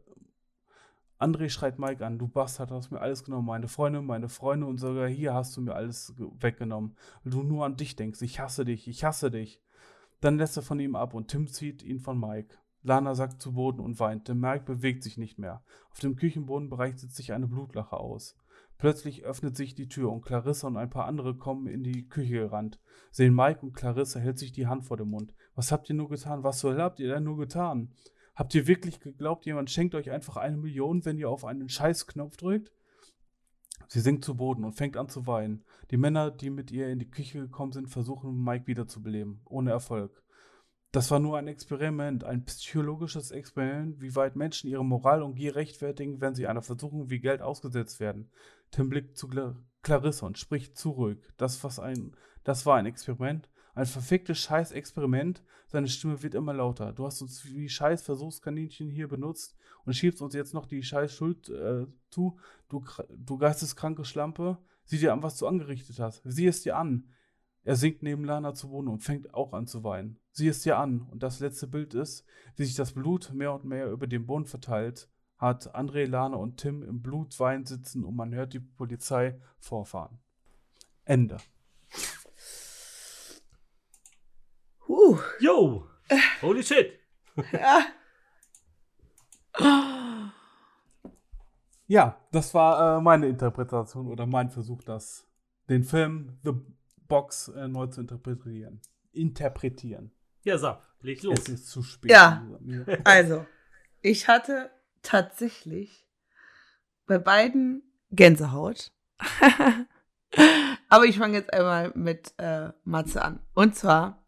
[1.18, 4.78] André schreit Mike an, du Bastard, hast mir alles genommen, meine Freunde, meine Freunde und
[4.78, 8.64] sogar hier hast du mir alles weggenommen, weil du nur an dich denkst, ich hasse
[8.64, 9.62] dich, ich hasse dich.
[10.20, 12.56] Dann lässt er von ihm ab und Tim zieht ihn von Mike.
[12.82, 15.62] Lana sackt zu Boden und weint, denn Mike bewegt sich nicht mehr.
[15.90, 18.36] Auf dem Küchenbodenbereich sitzt sich eine Blutlache aus.
[18.76, 22.34] Plötzlich öffnet sich die Tür und Clarissa und ein paar andere kommen in die Küche
[22.34, 22.80] gerannt.
[23.10, 25.34] Sehen Mike und Clarissa hält sich die Hand vor den Mund.
[25.54, 26.42] Was habt ihr nur getan?
[26.42, 27.92] Was soll habt ihr denn nur getan?
[28.34, 32.36] Habt ihr wirklich geglaubt, jemand schenkt euch einfach eine Million, wenn ihr auf einen Scheißknopf
[32.36, 32.72] drückt?
[33.88, 35.64] Sie sinkt zu Boden und fängt an zu weinen.
[35.90, 39.40] Die Männer, die mit ihr in die Küche gekommen sind, versuchen, Mike wiederzubeleben.
[39.44, 40.22] Ohne Erfolg.
[40.90, 45.56] Das war nur ein Experiment, ein psychologisches Experiment, wie weit Menschen ihre Moral und Gier
[45.56, 48.30] rechtfertigen, wenn sie einer Versuchung wie Geld ausgesetzt werden.
[48.70, 49.28] Tim blickt zu
[49.82, 51.18] Clarissa und spricht zu ruhig.
[51.36, 53.48] Das, was ein, das war ein Experiment.
[53.74, 55.42] Ein verficktes Scheiß-Experiment.
[55.66, 56.92] Seine Stimme wird immer lauter.
[56.92, 61.12] Du hast uns wie scheiß Versuchskaninchen hier benutzt und schiebst uns jetzt noch die scheiß
[61.12, 62.38] Schuld äh, zu.
[62.68, 64.58] Du, du geisteskranke Schlampe.
[64.84, 66.22] Sieh dir an, was du angerichtet hast.
[66.24, 67.08] Sieh es dir an.
[67.64, 70.20] Er sinkt neben Lana zu Boden und fängt auch an zu weinen.
[70.32, 71.00] Sieh es dir an.
[71.00, 72.24] Und das letzte Bild ist,
[72.56, 75.08] wie sich das Blut mehr und mehr über den Boden verteilt,
[75.38, 80.18] hat André, Lana und Tim im Blutwein sitzen und man hört die Polizei vorfahren.
[81.04, 81.38] Ende.
[84.88, 85.18] Uh.
[85.40, 85.88] Yo!
[86.40, 87.00] Holy shit!
[87.52, 87.86] Ja.
[91.86, 95.26] ja, das war äh, meine Interpretation oder mein Versuch, das,
[95.68, 96.52] den Film The
[97.08, 98.80] Box äh, neu zu interpretieren.
[99.12, 100.12] Interpretieren.
[100.42, 101.38] Ja, Sab, leg los.
[101.40, 102.10] Es ist zu spät.
[102.10, 102.46] Ja,
[103.04, 103.46] also,
[104.02, 104.70] ich hatte
[105.02, 106.06] tatsächlich
[107.06, 108.92] bei beiden Gänsehaut.
[110.88, 113.40] Aber ich fange jetzt einmal mit äh, Matze an.
[113.54, 114.24] Und zwar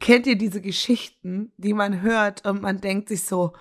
[0.00, 3.52] kennt ihr diese Geschichten, die man hört und man denkt sich so,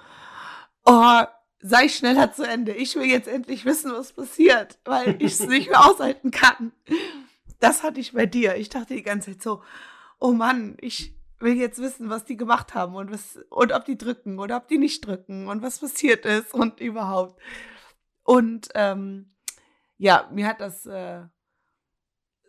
[0.85, 1.21] oh,
[1.61, 2.73] sei schneller zu Ende.
[2.73, 6.71] Ich will jetzt endlich wissen, was passiert, weil ich es nicht mehr aushalten kann.
[7.59, 8.55] Das hatte ich bei dir.
[8.55, 9.63] Ich dachte die ganze Zeit so,
[10.19, 13.97] oh Mann, ich will jetzt wissen, was die gemacht haben und was und ob die
[13.97, 17.41] drücken oder ob die nicht drücken und was passiert ist und überhaupt.
[18.23, 19.35] Und ähm,
[19.97, 21.23] ja, mir hat das äh,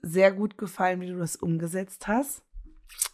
[0.03, 2.46] sehr gut gefallen, wie du das umgesetzt hast.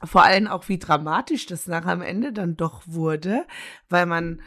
[0.05, 3.47] Vor allem auch, wie dramatisch das nach am Ende dann doch wurde,
[3.89, 4.41] weil man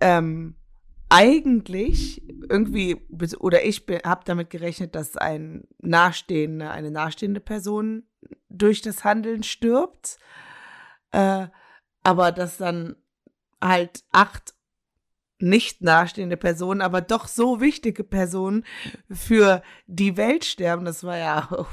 [0.00, 0.54] ähm,
[1.08, 2.96] eigentlich irgendwie,
[3.38, 8.04] oder ich habe damit gerechnet, dass ein nahestehende, eine nahestehende Person
[8.48, 10.18] durch das Handeln stirbt.
[11.12, 11.46] Äh,
[12.02, 12.96] aber dass dann
[13.60, 14.55] halt acht
[15.38, 18.64] nicht nahestehende Personen, aber doch so wichtige Personen
[19.10, 20.84] für die Welt sterben.
[20.84, 21.66] Das war ja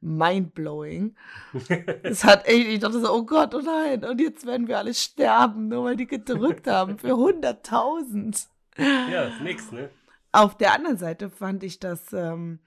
[0.00, 1.14] mindblowing.
[2.02, 4.94] Es hat echt, ich dachte so, oh Gott, oh nein, und jetzt werden wir alle
[4.94, 8.46] sterben, nur weil die gedrückt haben für 100.000.
[8.78, 9.90] Ja, ist nix, ne?
[10.32, 12.58] Auf der anderen Seite fand ich das ähm,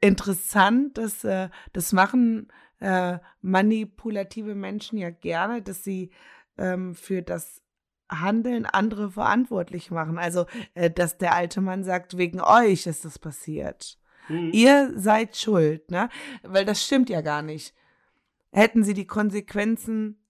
[0.00, 2.48] interessant, dass äh, das machen
[2.80, 6.10] äh, manipulative Menschen ja gerne, dass sie
[6.58, 7.59] ähm, für das
[8.10, 10.18] Handeln andere verantwortlich machen.
[10.18, 13.98] Also, äh, dass der alte Mann sagt, wegen euch ist das passiert.
[14.28, 14.50] Mhm.
[14.52, 16.08] Ihr seid schuld, ne?
[16.42, 17.74] Weil das stimmt ja gar nicht.
[18.52, 20.20] Hätten sie die Konsequenzen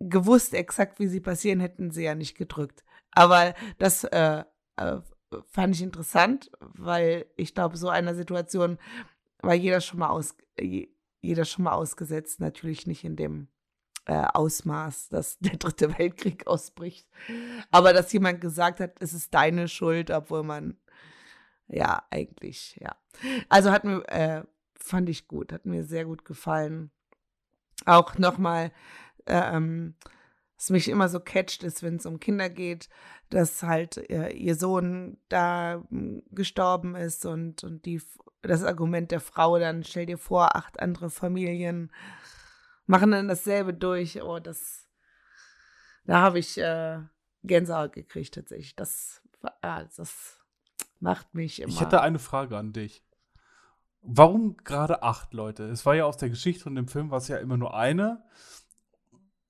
[0.00, 2.84] gewusst, exakt wie sie passieren, hätten sie ja nicht gedrückt.
[3.10, 4.44] Aber das äh,
[4.76, 4.98] äh,
[5.46, 8.78] fand ich interessant, weil ich glaube, so einer Situation
[9.40, 10.36] war jeder schon mal aus,
[11.20, 13.48] jeder schon mal ausgesetzt, natürlich nicht in dem
[14.08, 17.06] äh, Ausmaß, dass der dritte Weltkrieg ausbricht.
[17.70, 20.78] Aber dass jemand gesagt hat, es ist deine Schuld, obwohl man,
[21.68, 22.96] ja, eigentlich, ja.
[23.50, 24.42] Also hat mir, äh,
[24.74, 26.90] fand ich gut, hat mir sehr gut gefallen.
[27.84, 28.72] Auch nochmal,
[29.26, 29.94] äh, ähm,
[30.56, 32.88] was mich immer so catcht, ist, wenn es um Kinder geht,
[33.28, 38.00] dass halt äh, ihr Sohn da hm, gestorben ist und, und die,
[38.40, 41.92] das Argument der Frau dann, stell dir vor, acht andere Familien
[42.88, 44.20] machen dann dasselbe durch.
[44.22, 44.88] Oh, das,
[46.04, 46.98] da habe ich äh,
[47.44, 48.74] Gänsehaut gekriegt tatsächlich.
[48.74, 49.22] Das,
[49.62, 50.40] äh, das
[50.98, 51.72] macht mich immer.
[51.72, 53.04] Ich hätte eine Frage an dich.
[54.00, 55.64] Warum gerade acht Leute?
[55.64, 58.24] Es war ja aus der Geschichte und dem Film war es ja immer nur eine.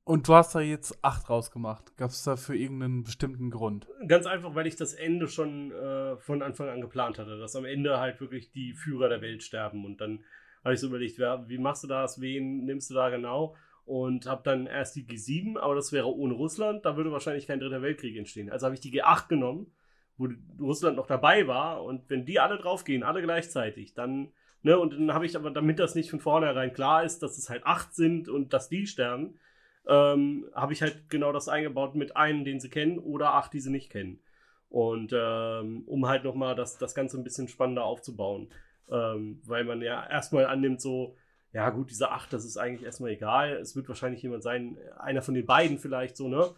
[0.03, 1.97] Und du hast da jetzt acht rausgemacht.
[1.99, 3.87] Gab es dafür irgendeinen bestimmten Grund?
[4.07, 7.67] Ganz einfach, weil ich das Ende schon äh, von Anfang an geplant hatte, dass am
[7.67, 10.25] Ende halt wirklich die Führer der Welt sterben und dann
[10.65, 13.57] habe ich so überlegt, wer, wie machst du das, wen nimmst du da genau?
[13.85, 17.61] Und habe dann erst die G7, aber das wäre ohne Russland, da würde wahrscheinlich kein
[17.61, 18.51] dritter Weltkrieg entstehen.
[18.51, 19.73] Also habe ich die G8 genommen,
[20.19, 20.29] wo
[20.61, 21.83] Russland noch dabei war.
[21.83, 24.33] Und wenn die alle draufgehen, alle gleichzeitig, dann,
[24.63, 27.49] ne, und dann habe ich aber, damit das nicht von vornherein klar ist, dass es
[27.49, 29.39] halt acht sind und dass die sterben,
[29.87, 33.61] ähm, habe ich halt genau das eingebaut mit einem, den sie kennen oder acht, die
[33.61, 34.21] sie nicht kennen.
[34.69, 38.51] Und ähm, um halt nochmal das, das Ganze ein bisschen spannender aufzubauen.
[38.91, 41.17] Ähm, weil man ja erstmal annimmt, so,
[41.53, 43.53] ja gut, diese acht, das ist eigentlich erstmal egal.
[43.57, 46.51] Es wird wahrscheinlich jemand sein, einer von den beiden vielleicht so, ne?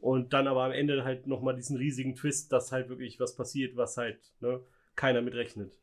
[0.00, 3.76] Und dann aber am Ende halt nochmal diesen riesigen Twist, dass halt wirklich was passiert,
[3.76, 4.60] was halt ne,
[4.94, 5.76] keiner mit rechnet.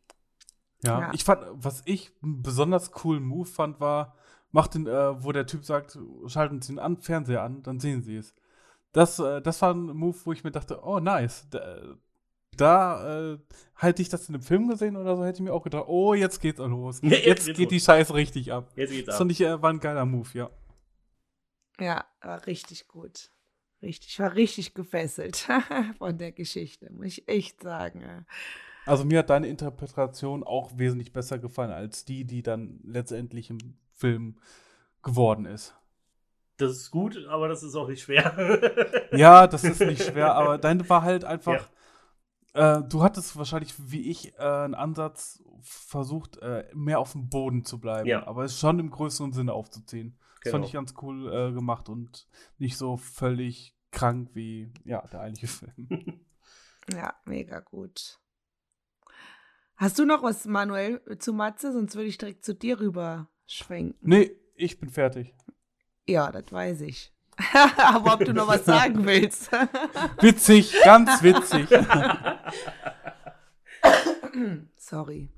[0.84, 4.16] Ja, ja, ich fand, was ich einen besonders coolen Move fand, war,
[4.52, 5.98] macht den, äh, wo der Typ sagt,
[6.28, 8.34] schalten Sie den an, Fernseher an, dann sehen Sie es.
[8.94, 11.96] Das, äh, das war ein Move, wo ich mir dachte, oh nice, da,
[12.56, 13.38] da äh,
[13.76, 16.14] hätte ich das in einem Film gesehen oder so, hätte ich mir auch gedacht, oh,
[16.14, 17.00] jetzt geht's los.
[17.04, 18.72] Jetzt, jetzt geht die Scheiße richtig ab.
[18.76, 19.14] Jetzt geht's ab.
[19.14, 20.50] Das fand ich, äh, war ein geiler Move, ja.
[21.80, 23.32] Ja, war richtig gut.
[23.82, 25.48] Richtig, ich war richtig gefesselt
[25.98, 28.26] von der Geschichte, muss ich echt sagen.
[28.86, 33.58] Also mir hat deine Interpretation auch wesentlich besser gefallen als die, die dann letztendlich im
[33.94, 34.38] Film
[35.04, 35.76] geworden ist.
[36.58, 39.10] Das ist gut, aber das ist auch nicht schwer.
[39.12, 41.54] ja, das ist nicht schwer, aber deine war halt einfach.
[41.54, 41.75] Ja
[42.56, 47.66] äh, du hattest wahrscheinlich, wie ich, äh, einen Ansatz versucht, äh, mehr auf dem Boden
[47.66, 48.26] zu bleiben, ja.
[48.26, 50.18] aber es schon im größeren Sinne aufzuziehen.
[50.42, 50.68] Das fand genau.
[50.68, 52.28] ich ganz cool äh, gemacht und
[52.58, 55.76] nicht so völlig krank wie ja, der eigentliche Film.
[56.94, 58.20] ja, mega gut.
[59.76, 61.74] Hast du noch was, Manuel, zu Matze?
[61.74, 63.98] Sonst würde ich direkt zu dir rüber schwenken.
[64.02, 65.36] Nee, ich bin fertig.
[66.08, 67.15] Ja, das weiß ich.
[67.78, 69.52] Aber ob du noch was sagen willst.
[70.22, 71.70] witzig, ganz witzig.
[74.78, 75.30] Sorry.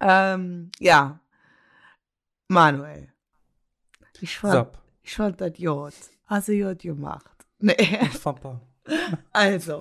[0.00, 1.20] Ähm, ja.
[2.48, 3.12] Manuel.
[4.20, 4.68] Ich fand,
[5.02, 5.94] ich fand das Jod.
[6.26, 7.46] Also Jod gemacht.
[7.58, 7.76] Nee.
[7.78, 8.58] Ich fand das.
[9.32, 9.80] Also.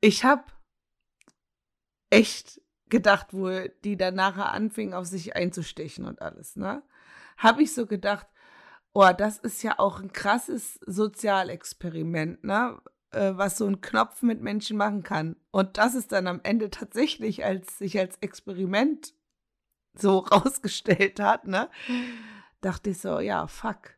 [0.00, 0.52] Ich hab
[2.10, 3.50] echt gedacht, wo
[3.84, 6.82] die dann nachher anfingen, auf sich einzustechen und alles, ne?
[7.36, 8.26] Hab ich so gedacht,
[8.92, 12.80] Oh, das ist ja auch ein krasses Sozialexperiment, ne?
[13.10, 15.36] äh, was so ein Knopf mit Menschen machen kann.
[15.50, 19.14] Und das ist dann am Ende tatsächlich als sich als Experiment
[19.94, 21.70] so rausgestellt hat, ne?
[22.60, 23.96] Dachte ich so, ja, fuck.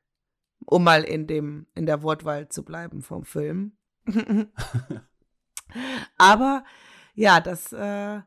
[0.67, 3.73] Um mal in dem, in der Wortwahl zu bleiben vom Film.
[6.19, 6.65] Aber
[7.15, 8.21] ja, das, äh,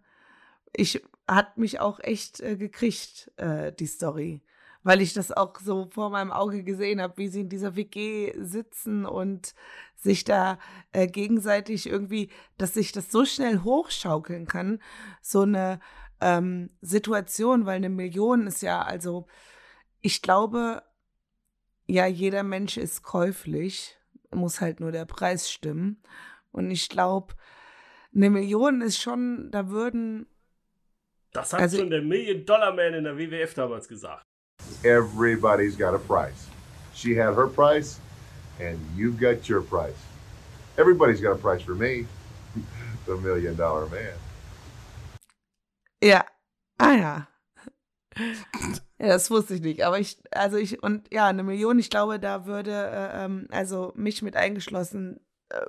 [0.76, 4.42] ich hat mich auch echt äh, gekriegt, äh, die Story.
[4.84, 8.34] Weil ich das auch so vor meinem Auge gesehen habe, wie sie in dieser WG
[8.38, 9.56] sitzen und
[9.96, 10.60] sich da
[10.92, 14.82] äh, gegenseitig irgendwie, dass sich das so schnell hochschaukeln kann,
[15.22, 15.80] so eine
[16.20, 19.28] ähm, Situation, weil eine Million ist ja, also
[20.02, 20.84] ich glaube,
[21.88, 23.98] ja, jeder Mensch ist käuflich,
[24.32, 26.02] muss halt nur der Preis stimmen.
[26.52, 27.34] Und ich glaube,
[28.16, 30.28] eine Million ist schon, da würden.
[31.32, 34.24] Das hat also, schon der Million-Dollar-Man in der WWF damals gesagt.
[34.84, 36.48] Everybody's got a price.
[36.94, 38.00] She had her price,
[38.60, 39.98] and you've got your price.
[40.78, 42.06] Everybody's got a price for me,
[43.06, 44.14] the Million Dollar Man.
[46.02, 46.24] Ja.
[46.80, 47.28] Ah ja.
[49.00, 49.86] Ja, das wusste ich nicht.
[49.86, 53.92] Aber ich, also ich, und ja, eine Million, ich glaube, da würde, äh, ähm, also
[53.96, 55.66] mich mit eingeschlossen, äh,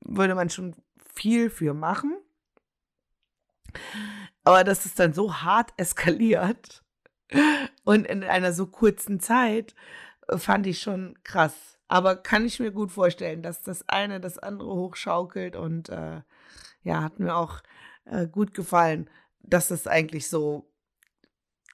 [0.00, 0.74] würde man schon
[1.14, 2.16] viel für machen.
[4.42, 6.83] Aber dass es dann so hart eskaliert
[7.84, 9.74] und in einer so kurzen Zeit,
[10.28, 11.54] äh, fand ich schon krass.
[11.88, 16.22] Aber kann ich mir gut vorstellen, dass das eine das andere hochschaukelt und äh,
[16.82, 17.62] ja, hat mir auch
[18.04, 19.08] äh, gut gefallen,
[19.42, 20.70] dass das eigentlich so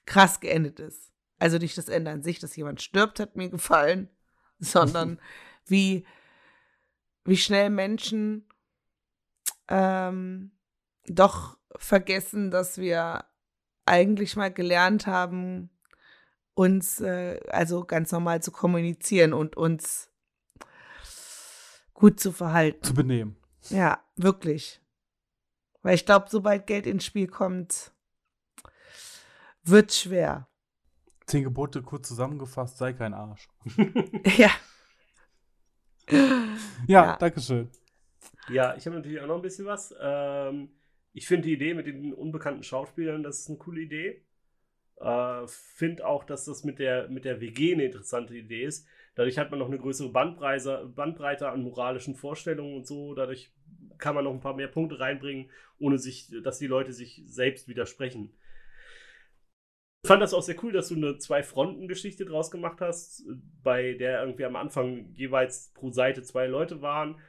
[0.05, 1.11] krass geendet ist.
[1.39, 4.09] Also nicht das Ende an sich, dass jemand stirbt, hat mir gefallen,
[4.59, 5.19] sondern
[5.65, 6.05] wie,
[7.23, 8.47] wie schnell Menschen
[9.67, 10.51] ähm,
[11.05, 13.25] doch vergessen, dass wir
[13.91, 15.69] eigentlich mal gelernt haben,
[16.53, 20.09] uns äh, also ganz normal zu kommunizieren und uns
[21.93, 22.83] gut zu verhalten.
[22.83, 23.35] Zu benehmen.
[23.69, 24.81] Ja, wirklich.
[25.81, 27.91] Weil ich glaube, sobald Geld ins Spiel kommt,
[29.63, 30.47] wird schwer.
[31.25, 33.49] Zehn Gebote kurz zusammengefasst, sei kein Arsch.
[34.37, 34.51] ja.
[36.09, 36.47] ja.
[36.87, 37.69] Ja, danke schön.
[38.49, 39.93] Ja, ich habe natürlich auch noch ein bisschen was.
[39.99, 40.69] Ähm,
[41.13, 44.23] ich finde die Idee mit den unbekannten Schauspielern, das ist eine coole Idee.
[44.99, 48.87] Äh, finde auch, dass das mit der, mit der WG eine interessante Idee ist.
[49.15, 53.13] Dadurch hat man noch eine größere Bandbreite, Bandbreite an moralischen Vorstellungen und so.
[53.13, 53.51] Dadurch
[53.97, 55.49] kann man noch ein paar mehr Punkte reinbringen,
[55.79, 58.33] ohne sich, dass die Leute sich selbst widersprechen.
[60.03, 63.23] Ich fand das auch sehr cool, dass du eine Zwei-Fronten-Geschichte draus gemacht hast,
[63.61, 67.19] bei der irgendwie am Anfang jeweils pro Seite zwei Leute waren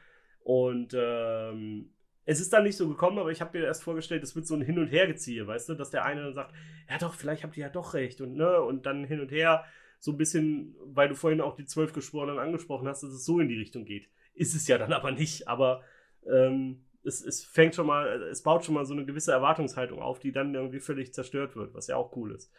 [0.41, 1.93] und ähm,
[2.25, 4.55] es ist dann nicht so gekommen, aber ich habe mir erst vorgestellt, es wird so
[4.55, 6.55] ein Hin- und Hergeziehe, weißt du, dass der eine dann sagt,
[6.89, 9.65] ja doch, vielleicht habt ihr ja doch recht und ne, und dann hin und her
[9.99, 13.41] so ein bisschen, weil du vorhin auch die zwölf Geschworenen angesprochen hast, dass es so
[13.41, 14.09] in die Richtung geht.
[14.35, 15.83] Ist es ja dann aber nicht, aber
[16.27, 20.19] ähm, es, es fängt schon mal, es baut schon mal so eine gewisse Erwartungshaltung auf,
[20.19, 22.53] die dann irgendwie völlig zerstört wird, was ja auch cool ist.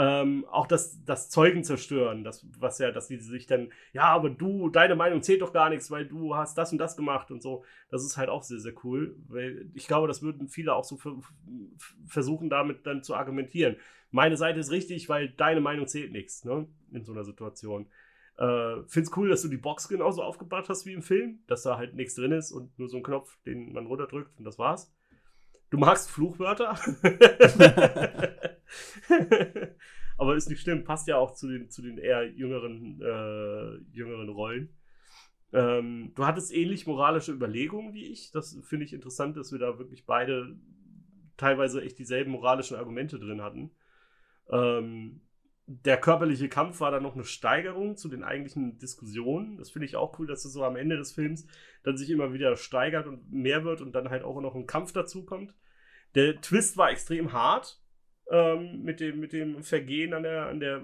[0.00, 4.30] Ähm, auch das, das Zeugen zerstören, das, was ja, dass die sich dann, ja, aber
[4.30, 7.42] du, deine Meinung zählt doch gar nichts, weil du hast das und das gemacht und
[7.42, 7.64] so.
[7.90, 11.00] Das ist halt auch sehr, sehr cool, weil ich glaube, das würden viele auch so
[12.06, 13.74] versuchen, damit dann zu argumentieren.
[14.12, 17.88] Meine Seite ist richtig, weil deine Meinung zählt nichts, ne, in so einer Situation.
[18.36, 21.76] Äh, find's cool, dass du die Box genauso aufgebaut hast wie im Film, dass da
[21.76, 24.94] halt nichts drin ist und nur so ein Knopf, den man runterdrückt und das war's.
[25.70, 26.78] Du magst Fluchwörter?
[30.18, 34.28] Aber ist nicht schlimm, passt ja auch zu den, zu den eher jüngeren, äh, jüngeren
[34.28, 34.76] Rollen.
[35.52, 38.30] Ähm, du hattest ähnlich moralische Überlegungen wie ich.
[38.32, 40.56] Das finde ich interessant, dass wir da wirklich beide
[41.36, 43.70] teilweise echt dieselben moralischen Argumente drin hatten.
[44.50, 45.22] Ähm,
[45.66, 49.58] der körperliche Kampf war dann noch eine Steigerung zu den eigentlichen Diskussionen.
[49.58, 51.46] Das finde ich auch cool, dass es so am Ende des Films
[51.82, 54.92] dann sich immer wieder steigert und mehr wird und dann halt auch noch ein Kampf
[54.92, 55.54] dazu kommt.
[56.14, 57.82] Der Twist war extrem hart
[58.30, 60.82] ähm, mit, dem, mit dem Vergehen an der, an der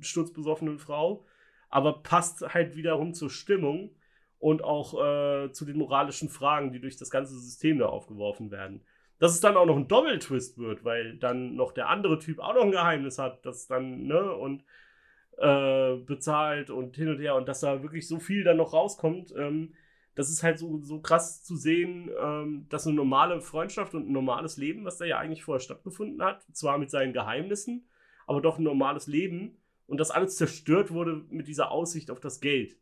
[0.00, 1.24] sturzbesoffenen Frau,
[1.68, 3.94] aber passt halt wiederum zur Stimmung
[4.38, 8.82] und auch äh, zu den moralischen Fragen, die durch das ganze System da aufgeworfen werden.
[9.18, 12.54] Dass es dann auch noch ein Doppeltwist wird, weil dann noch der andere Typ auch
[12.54, 14.64] noch ein Geheimnis hat, das dann, ne, und
[15.38, 19.32] äh, bezahlt und hin und her und dass da wirklich so viel dann noch rauskommt,
[19.36, 19.74] ähm,
[20.14, 24.12] das ist halt so, so krass zu sehen, ähm, dass eine normale Freundschaft und ein
[24.12, 27.88] normales Leben, was da ja eigentlich vorher stattgefunden hat, zwar mit seinen Geheimnissen,
[28.26, 29.56] aber doch ein normales Leben
[29.86, 32.76] und das alles zerstört wurde mit dieser Aussicht auf das Geld.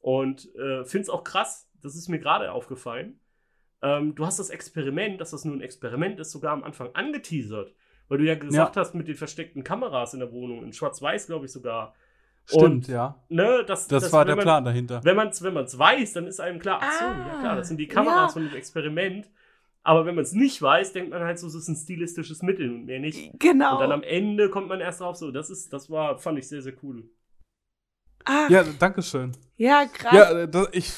[0.00, 3.20] Und äh, finde es auch krass, das ist mir gerade aufgefallen.
[3.80, 7.74] Ähm, du hast das Experiment, dass das nur ein Experiment ist, sogar am Anfang angeteasert,
[8.08, 8.80] weil du ja gesagt ja.
[8.80, 11.94] hast, mit den versteckten Kameras in der Wohnung, in Schwarz-Weiß, glaube ich sogar,
[12.46, 13.22] Stimmt, Und, ja.
[13.28, 15.00] Ne, das, Das, das war der man, Plan dahinter.
[15.02, 17.56] Wenn man es wenn man's weiß, dann ist einem klar, ach so, ja Ah, klar,
[17.56, 18.28] das sind die Kameras ja.
[18.28, 19.30] von dem Experiment.
[19.82, 22.70] Aber wenn man es nicht weiß, denkt man halt so, es ist ein stilistisches Mittel
[22.70, 23.38] und mehr nicht.
[23.38, 23.74] Genau.
[23.74, 26.48] Und dann am Ende kommt man erst drauf, so, das ist, das war, fand ich
[26.48, 27.04] sehr, sehr cool.
[28.24, 29.32] Ach, Ja, ja, danke schön.
[29.86, 30.12] krass.
[30.12, 30.92] Ja, äh, das, ich,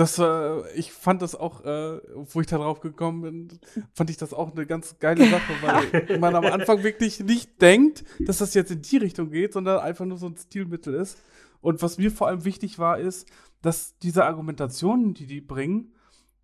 [0.00, 3.60] das, äh, ich fand das auch, äh, wo ich da drauf gekommen bin,
[3.92, 8.04] fand ich das auch eine ganz geile Sache, weil man am Anfang wirklich nicht denkt,
[8.20, 11.18] dass das jetzt in die Richtung geht, sondern einfach nur so ein Stilmittel ist.
[11.60, 13.28] Und was mir vor allem wichtig war, ist,
[13.60, 15.94] dass diese Argumentationen, die die bringen,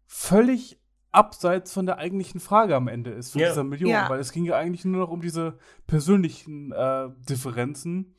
[0.04, 0.78] völlig
[1.10, 3.48] abseits von der eigentlichen Frage am Ende ist, von Ja.
[3.48, 3.90] dieser Million.
[3.90, 4.10] Ja.
[4.10, 8.14] Weil es ging ja eigentlich nur noch um diese persönlichen äh, Differenzen.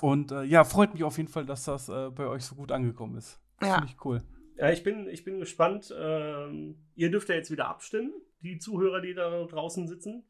[0.00, 2.70] Und äh, ja, freut mich auf jeden Fall, dass das äh, bei euch so gut
[2.70, 3.40] angekommen ist.
[3.62, 3.76] Ja.
[3.76, 4.22] Finde ich cool.
[4.56, 5.94] Ja, ich bin, ich bin gespannt.
[5.98, 10.24] Ähm, ihr dürft ja jetzt wieder abstimmen, die Zuhörer, die da draußen sitzen.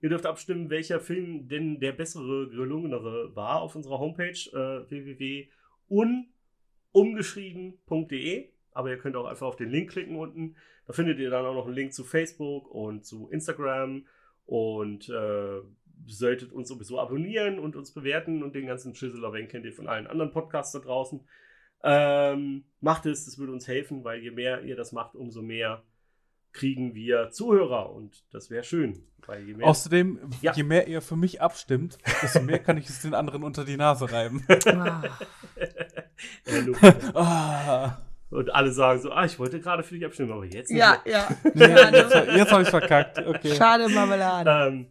[0.00, 4.84] Ihr dürft abstimmen, welcher Film denn der bessere, gelungenere war auf unserer Homepage äh,
[5.88, 8.50] www.unumgeschrieben.de.
[8.72, 10.56] Aber ihr könnt auch einfach auf den Link klicken unten.
[10.86, 14.06] Da findet ihr dann auch noch einen Link zu Facebook und zu Instagram.
[14.46, 15.60] Und äh,
[16.06, 19.88] solltet uns sowieso abonnieren und uns bewerten und den ganzen Schüssel erwähnen kennt ihr von
[19.88, 21.26] allen anderen Podcasts da draußen.
[21.86, 25.82] Ähm, macht es, das würde uns helfen, weil je mehr ihr das macht, umso mehr
[26.52, 29.02] kriegen wir Zuhörer und das wäre schön.
[29.26, 30.52] Weil je mehr Außerdem, Ja.
[30.54, 33.76] je mehr ihr für mich abstimmt, desto mehr kann ich es den anderen unter die
[33.76, 34.44] Nase reiben.
[34.66, 35.02] Ah.
[36.46, 36.94] Ja, Lukas.
[37.14, 37.98] ah.
[38.30, 41.02] und alle sagen so, ah, ich wollte gerade für dich abstimmen, aber jetzt nicht Ja,
[41.04, 41.12] mehr.
[41.14, 41.28] ja.
[41.54, 41.64] Nee,
[41.98, 43.18] jetzt jetzt habe ich verkackt.
[43.18, 43.54] Okay.
[43.54, 44.68] Schade Marmelade.
[44.74, 44.86] Ähm,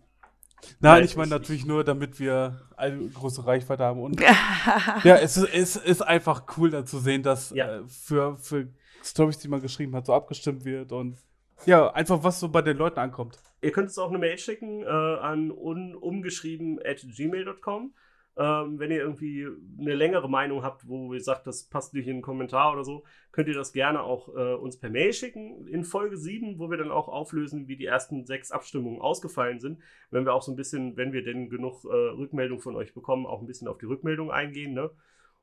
[0.80, 4.01] Nein, Nein, ich meine ich- natürlich nur, damit wir eine große Reichweite haben.
[4.01, 4.20] Und
[5.03, 7.80] ja, es ist, es ist einfach cool, da zu sehen, dass Ja.
[7.80, 8.68] äh, für, für
[9.03, 11.18] Stories, die man geschrieben hat, so abgestimmt wird und
[11.66, 13.38] ja, einfach was so bei den Leuten ankommt.
[13.61, 17.93] Ihr könnt uns auch eine Mail schicken äh, an unumgeschrieben.gmail.com.
[18.36, 19.47] Ähm, wenn ihr irgendwie
[19.79, 23.03] eine längere Meinung habt, wo ihr sagt, das passt nicht in einen Kommentar oder so,
[23.31, 26.77] könnt ihr das gerne auch äh, uns per Mail schicken in Folge 7, wo wir
[26.77, 29.79] dann auch auflösen, wie die ersten sechs Abstimmungen ausgefallen sind.
[30.09, 33.27] Wenn wir auch so ein bisschen, wenn wir denn genug äh, Rückmeldung von euch bekommen,
[33.27, 34.73] auch ein bisschen auf die Rückmeldung eingehen.
[34.73, 34.89] Ne?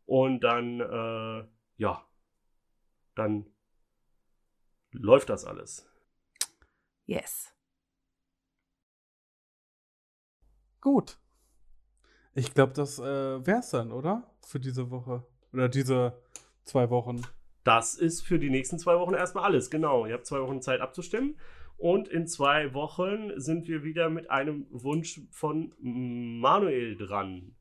[0.06, 1.44] Und dann, äh,
[1.76, 2.04] ja,
[3.14, 3.46] dann
[4.90, 5.88] läuft das alles.
[7.06, 7.54] Yes.
[10.80, 11.18] Gut.
[12.34, 14.30] Ich glaube, das äh, wär's dann, oder?
[14.46, 15.24] Für diese Woche.
[15.52, 16.14] Oder diese
[16.64, 17.22] zwei Wochen.
[17.64, 20.06] Das ist für die nächsten zwei Wochen erstmal alles, genau.
[20.06, 21.36] Ihr habt zwei Wochen Zeit abzustimmen.
[21.76, 27.56] Und in zwei Wochen sind wir wieder mit einem Wunsch von Manuel dran.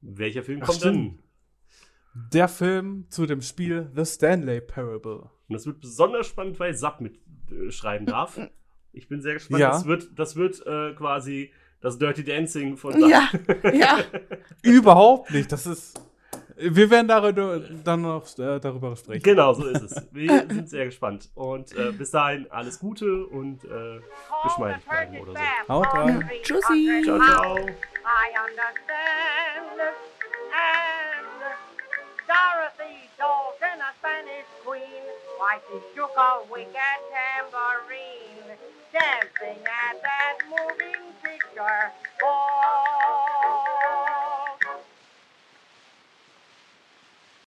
[0.00, 0.96] Welcher Film Ach, kommt stimmt.
[0.96, 1.22] denn?
[2.32, 5.30] Der Film zu dem Spiel The Stanley Parable.
[5.48, 8.40] Und das wird besonders spannend, weil Sapp mitschreiben darf.
[8.92, 9.60] Ich bin sehr gespannt.
[9.60, 9.70] Ja.
[9.70, 12.98] Das wird, das wird äh, quasi das Dirty Dancing von.
[13.08, 13.28] Ja,
[13.72, 13.98] ja.
[14.62, 15.50] Überhaupt nicht.
[15.50, 16.00] Das ist.
[16.56, 19.22] Wir werden darüber, dann noch äh, darüber sprechen.
[19.22, 20.06] Genau, so ist es.
[20.12, 21.30] Wir sind sehr gespannt.
[21.34, 24.00] Und äh, bis dahin alles Gute und äh,
[24.44, 25.72] geschmeidig bleiben oder so.
[25.72, 26.30] Haut rein.
[26.42, 27.02] Tschüssi.
[27.02, 27.56] Ciao, ciao.
[27.56, 29.80] I understand.
[30.52, 31.40] And
[32.28, 35.04] Dorothy Dalton, a Spanish queen,
[35.38, 38.29] why she shook a wicked tambourine,
[38.92, 43.69] dancing at that moving picture ball.